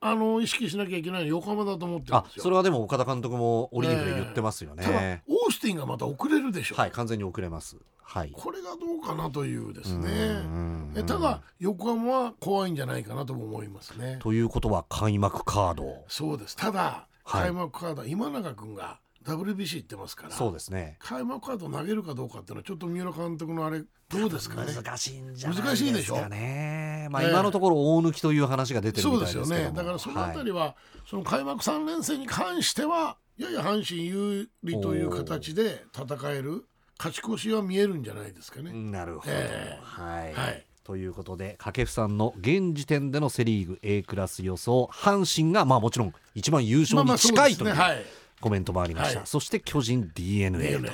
[0.00, 2.42] あの意識しなきゃいけないのは横浜だと思ってるんあですよ。
[2.42, 7.76] それはでも岡田監督もオリーブで言ってますよね、ただオースティンがまた遅れるでしょ、はい完全に遅れます。
[8.02, 8.30] はい。
[8.32, 10.08] これがどうかなというですね。
[10.10, 14.18] うんえただ横浜は怖いんじゃないかなとも思いますね。
[14.20, 16.04] ということは開幕カード。
[16.08, 16.54] そうです。
[16.56, 17.42] ただはい。
[17.44, 20.96] 開幕カードは今永君が WBC 行ってますからそうですね。
[21.01, 24.72] 開幕カード投げるかどうかっていうのはちょっと三浦監督のあれどうですかね？
[24.74, 26.14] 難しいんじゃない難しいでしょ？
[26.14, 27.30] ですかねまあええ。
[27.30, 29.66] 今のところ大抜きという話が出てるそうでみたいですすけども。
[29.66, 29.76] よね。
[29.76, 30.44] だからそのあたはい。
[30.44, 30.76] りは、
[31.09, 36.64] その開幕3連戦に関してはやや阪神有利という形で戦える
[36.98, 38.72] 勝ち越しは見えるんじゃないですかね。
[38.72, 39.80] なるほど、ええ。
[39.82, 44.90] はい、はいということで掛布さんの現時点でのセ・リーグ A クラス予想。
[44.92, 49.26] 阪神がまあもちろん一番優勝に近いというまあまあそうですねコメントもありました、はい。
[49.26, 50.86] そして巨人 d n a と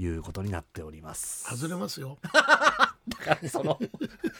[0.00, 1.52] いうことになっております。
[1.52, 2.16] 外れますよ。
[3.50, 3.80] その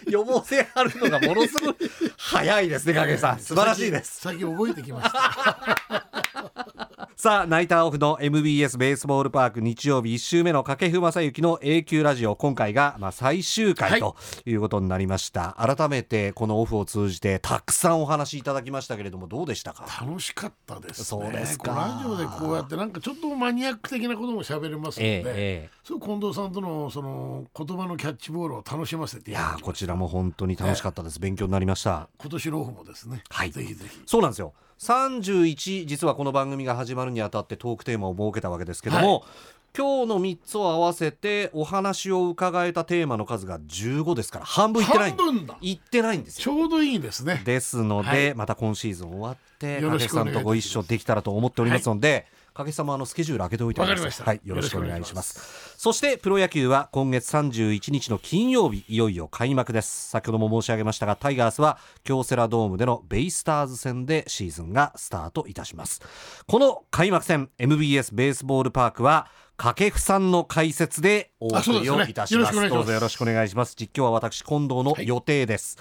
[0.07, 1.77] 予防線あるのがものすごい
[2.17, 3.41] 早いですね掛布さん。
[3.41, 4.21] 素晴らしいです。
[4.21, 7.02] 最近覚えてきました。
[7.23, 19.87] さあナイターオフの MBS ベースボールパーク日曜日1週目の掛布正幸の A 級ラジオ今回がまあ最終回ということになりました、改めてこのオフを通じてたくさんお話しいただきましたけれどもどうでしたか？
[20.05, 21.05] 楽しかったですね。
[21.05, 21.71] そうですか。
[21.71, 25.25] ラジオでこうやってなんかちょっとマニアック的なことも喋れますので、えええ
[25.67, 25.71] え。
[25.85, 32.09] そう近藤さんとのその言葉のキャッチボールを楽しませていやーこちらも本当に楽しかったです、勉強になりました。
[32.19, 33.23] 今年のオフもですね。
[33.31, 33.53] はい。
[33.53, 34.01] ぜひぜひ。
[34.07, 39.25] そうなんですよ31実はこの番組が始まるにあたってトークテーマを設けたわけですけども、
[39.79, 45.15] 今日の3つを合わせてお話を伺えたテーマの数が15ですから半分いってない。
[45.61, 46.43] いってないんですよ。
[46.43, 47.43] ちょうどいいですね。
[47.45, 48.35] ですので、はい。
[48.35, 52.42] また今シーズン終わってよろさんとご一緒できたらと思っておりますので、掛布
[52.73, 55.75] さんもあのスケジュール開けておいてくださいはい、よろしくお願いします。
[55.77, 60.11] そしてプロ野球は今月31日の金曜日いよいよ開幕です。
[60.11, 66.01] 先ほども申し上げましたがタイガースは京セラドームでのベイスターズ戦でシーズンがスタートいたします。
[66.47, 72.69] この開幕戦 MBS ベースボールパークは掛布さんの解説でお送りをいたします。
[72.69, 73.75] どうぞよろしくお願いします。
[73.79, 75.79] 実況は私近藤の予定です、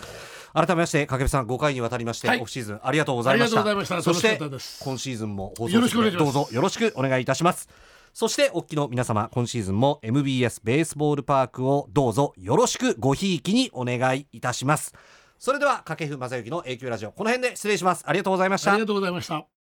[0.53, 2.41] 改めまして掛布さん5回にわたりまして、はい。
[2.41, 3.53] オフシーズンありがとうございまし
[3.88, 4.02] た。
[4.02, 6.34] そして今シーズンも放送しくお願いします。
[6.34, 7.69] どうぞよろしくお願いいたします。
[8.14, 14.94] そしてお聞きの皆様今シーズンも MBS ベースボールパークをどうぞよろしくごひいきにお願いいたします。
[15.40, 18.03] それでは掛布正幸の A 級ラジオこの辺で失礼します。
[18.06, 18.72] ありがとうございました。
[18.72, 19.45] ありがとうございました。